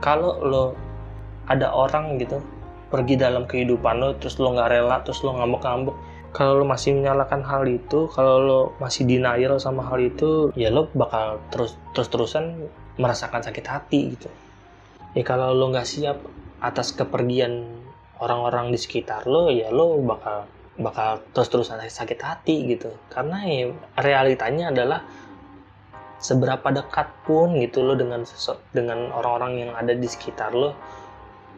Kalau 0.01 0.41
lo 0.41 0.65
ada 1.49 1.73
orang 1.73 2.17
gitu 2.21 2.41
pergi 2.89 3.19
dalam 3.21 3.45
kehidupan 3.45 4.01
lo 4.01 4.17
terus 4.17 4.39
lo 4.41 4.55
nggak 4.55 4.71
rela 4.71 5.03
terus 5.03 5.21
lo 5.27 5.37
ngambek-ngambek 5.37 5.97
kalau 6.35 6.63
lo 6.63 6.65
masih 6.67 6.95
menyalahkan 6.95 7.43
hal 7.47 7.67
itu 7.67 8.11
kalau 8.11 8.37
lo 8.39 8.61
masih 8.83 9.07
denial 9.07 9.59
sama 9.59 9.87
hal 9.87 9.99
itu 10.03 10.51
ya 10.59 10.71
lo 10.71 10.91
bakal 10.95 11.43
terus 11.51 11.77
terus 11.95 12.09
terusan 12.11 12.71
merasakan 12.99 13.43
sakit 13.43 13.67
hati 13.67 14.01
gitu. 14.15 14.31
Ya 15.15 15.23
kalau 15.27 15.55
lo 15.55 15.71
nggak 15.75 15.87
siap 15.87 16.19
atas 16.63 16.95
kepergian 16.95 17.67
orang-orang 18.19 18.71
di 18.71 18.79
sekitar 18.79 19.27
lo 19.27 19.51
ya 19.51 19.69
lo 19.75 19.99
bakal 20.01 20.47
bakal 20.79 21.23
terus-terusan 21.31 21.83
sakit 21.87 22.19
hati 22.19 22.75
gitu. 22.75 22.91
Karena 23.11 23.43
ya 23.47 23.71
realitanya 23.99 24.75
adalah 24.75 25.01
seberapa 26.19 26.73
dekat 26.73 27.09
pun 27.29 27.53
gitu 27.61 27.85
lo 27.85 27.95
dengan 27.95 28.25
dengan 28.73 29.13
orang-orang 29.13 29.69
yang 29.69 29.73
ada 29.77 29.93
di 29.93 30.09
sekitar 30.09 30.57
lo 30.57 30.73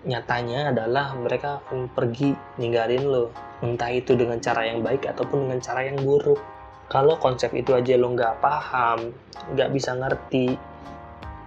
nyatanya 0.06 0.74
adalah 0.74 1.14
mereka 1.18 1.62
akan 1.66 1.90
pergi 1.90 2.34
ninggalin 2.60 3.04
lo. 3.06 3.30
Entah 3.64 3.88
itu 3.90 4.12
dengan 4.14 4.38
cara 4.38 4.68
yang 4.68 4.84
baik 4.84 5.08
ataupun 5.08 5.48
dengan 5.48 5.58
cara 5.64 5.86
yang 5.86 5.98
buruk. 6.02 6.38
Kalau 6.86 7.18
konsep 7.18 7.50
itu 7.56 7.74
aja 7.74 7.98
lo 7.98 8.14
nggak 8.14 8.38
paham 8.38 9.10
nggak 9.54 9.70
bisa 9.74 9.94
ngerti 9.94 10.54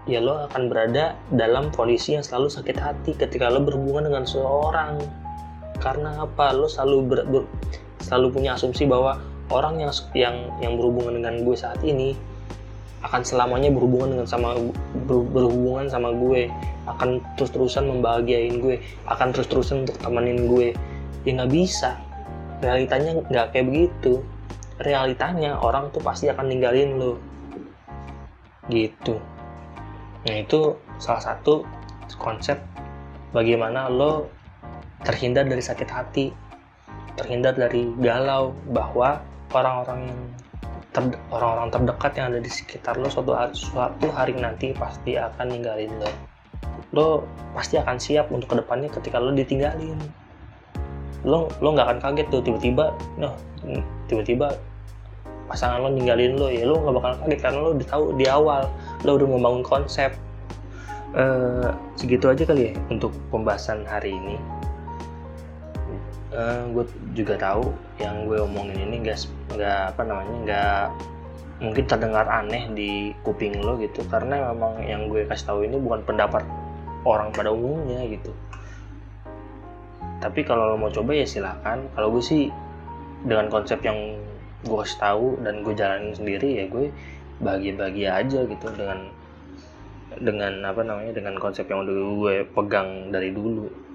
ya 0.09 0.19
lo 0.19 0.49
akan 0.49 0.67
berada 0.67 1.15
dalam 1.29 1.69
kondisi 1.69 2.17
yang 2.17 2.25
selalu 2.25 2.49
sakit 2.49 2.77
hati 2.81 3.11
ketika 3.13 3.51
lo 3.51 3.61
berhubungan 3.61 4.09
dengan 4.09 4.23
seseorang 4.25 4.97
karena 5.79 6.15
apa? 6.19 6.51
Lo 6.53 6.67
selalu 6.67 6.97
ber, 7.07 7.19
ber, 7.27 7.43
selalu 8.03 8.39
punya 8.39 8.55
asumsi 8.55 8.85
bahwa 8.85 9.19
orang 9.49 9.81
yang 9.81 9.91
yang 10.13 10.35
yang 10.61 10.73
berhubungan 10.77 11.19
dengan 11.19 11.41
gue 11.41 11.55
saat 11.57 11.81
ini 11.81 12.13
akan 12.99 13.23
selamanya 13.23 13.71
berhubungan 13.71 14.19
dengan 14.19 14.27
sama 14.27 14.59
ber, 15.07 15.23
berhubungan 15.31 15.87
sama 15.87 16.11
gue 16.11 16.51
akan 16.85 17.23
terus 17.39 17.55
terusan 17.55 17.87
membahagiain 17.87 18.59
gue 18.59 18.83
akan 19.07 19.31
terus 19.31 19.47
terusan 19.47 19.87
untuk 19.87 19.95
temenin 20.03 20.45
gue. 20.45 20.75
Ya 21.23 21.31
nggak 21.39 21.51
bisa. 21.51 21.95
Realitanya 22.59 23.23
nggak 23.27 23.55
kayak 23.55 23.65
begitu. 23.71 24.19
Realitanya 24.79 25.59
orang 25.59 25.91
tuh 25.91 26.03
pasti 26.03 26.27
akan 26.27 26.45
ninggalin 26.51 26.99
lo. 26.99 27.13
Gitu. 28.67 29.15
Nah 30.27 30.35
itu 30.35 30.75
salah 30.99 31.23
satu 31.23 31.63
konsep 32.19 32.59
bagaimana 33.31 33.87
lo 33.87 34.38
terhindar 35.03 35.47
dari 35.47 35.63
sakit 35.63 35.89
hati 35.89 36.33
terhindar 37.19 37.51
dari 37.59 37.91
galau 37.99 38.55
bahwa 38.71 39.19
orang-orang 39.51 40.07
yang 40.07 40.19
orang-orang 41.29 41.69
terdekat 41.69 42.11
yang 42.15 42.25
ada 42.33 42.39
di 42.39 42.51
sekitar 42.51 42.95
lo 42.97 43.11
suatu 43.11 43.35
hari, 43.35 43.53
suatu 43.53 44.07
hari 44.09 44.33
nanti 44.39 44.71
pasti 44.71 45.19
akan 45.19 45.51
ninggalin 45.51 45.91
lo. 45.99 46.11
Lo 46.95 47.07
pasti 47.53 47.77
akan 47.77 47.99
siap 47.99 48.31
untuk 48.31 48.49
ke 48.49 48.55
depannya 48.63 48.89
ketika 48.89 49.21
lo 49.21 49.35
ditinggalin. 49.35 49.99
Lo 51.27 51.51
lo 51.59 51.67
nggak 51.75 51.87
akan 51.91 51.99
kaget 51.99 52.27
tuh 52.31 52.41
tiba-tiba 52.41 52.95
noh 53.19 53.35
tiba-tiba 54.09 54.55
pasangan 55.45 55.85
lo 55.85 55.89
ninggalin 55.93 56.39
lo. 56.39 56.49
Ya 56.49 56.65
lo 56.65 56.81
nggak 56.81 56.95
bakal 56.97 57.11
kaget 57.27 57.39
karena 57.43 57.59
lo 57.61 57.69
udah 57.77 57.87
tahu 57.87 58.05
di 58.17 58.25
awal 58.25 58.63
lo 59.05 59.11
udah 59.19 59.27
membangun 59.27 59.63
konsep. 59.63 60.15
Uh, 61.09 61.73
segitu 61.97 62.29
aja 62.29 62.45
kali 62.45 62.69
ya 62.69 62.73
untuk 62.93 63.09
pembahasan 63.33 63.81
hari 63.81 64.13
ini 64.13 64.37
uh, 66.33 66.37
eh, 66.37 66.61
gue 66.73 66.85
juga 67.17 67.35
tahu 67.37 67.73
yang 67.97 68.25
gue 68.29 68.37
omongin 68.41 68.77
ini 68.77 69.01
gak 69.05 69.25
nggak 69.53 69.81
apa 69.95 70.01
namanya 70.05 70.35
nggak 70.45 70.83
mungkin 71.59 71.83
terdengar 71.91 72.25
aneh 72.29 72.71
di 72.71 73.11
kuping 73.25 73.59
lo 73.59 73.75
gitu. 73.81 74.05
Karena 74.07 74.51
memang 74.53 74.79
yang 74.85 75.11
gue 75.11 75.27
kasih 75.27 75.51
tahu 75.51 75.59
ini 75.67 75.75
bukan 75.75 76.01
pendapat 76.07 76.43
orang 77.03 77.33
pada 77.35 77.51
umumnya 77.51 78.03
gitu. 78.07 78.31
Tapi 80.19 80.43
kalau 80.43 80.71
lo 80.71 80.75
mau 80.75 80.91
coba 80.91 81.15
ya 81.15 81.27
silahkan 81.27 81.79
kalau 81.95 82.15
gue 82.15 82.23
sih 82.23 82.51
dengan 83.23 83.51
konsep 83.51 83.79
yang 83.83 84.19
gue 84.63 84.77
kasih 84.83 84.99
tahu 84.99 85.27
dan 85.43 85.63
gue 85.63 85.73
jalanin 85.75 86.11
sendiri 86.11 86.63
ya 86.63 86.65
gue 86.67 86.91
bahagia-bahagia 87.39 88.09
aja 88.19 88.39
gitu 88.43 88.67
dengan 88.75 89.07
dengan 90.19 90.67
apa 90.67 90.83
namanya 90.83 91.15
dengan 91.15 91.39
konsep 91.39 91.63
yang 91.71 91.87
udah 91.87 91.95
gue 91.95 92.35
pegang 92.51 93.07
dari 93.15 93.31
dulu 93.31 93.88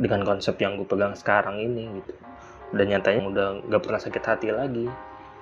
dengan 0.00 0.24
konsep 0.24 0.56
yang 0.56 0.80
gue 0.80 0.88
pegang 0.88 1.12
sekarang 1.12 1.60
ini 1.60 2.00
gitu. 2.00 2.12
Dan 2.72 2.88
nyatanya 2.88 3.22
udah 3.28 3.46
gak 3.68 3.82
pernah 3.84 4.00
sakit 4.00 4.24
hati 4.24 4.48
lagi. 4.48 4.88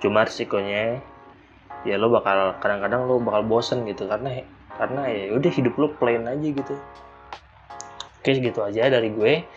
Cuma 0.03 0.27
risikonya 0.27 0.99
ya 1.87 1.95
lo 1.95 2.11
bakal 2.11 2.59
kadang-kadang 2.59 3.07
lo 3.07 3.23
bakal 3.23 3.47
bosen 3.47 3.87
gitu 3.87 4.03
karena 4.11 4.43
karena 4.75 5.07
ya 5.07 5.31
udah 5.31 5.51
hidup 5.51 5.73
lo 5.79 5.87
plain 5.95 6.27
aja 6.27 6.47
gitu. 6.51 6.75
Oke 8.19 8.35
gitu 8.35 8.59
aja 8.59 8.91
dari 8.91 9.09
gue. 9.15 9.47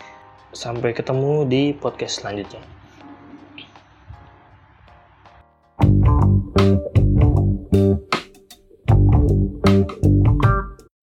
Sampai 0.52 0.92
ketemu 0.94 1.48
di 1.48 1.72
podcast 1.72 2.22
selanjutnya. 2.22 2.82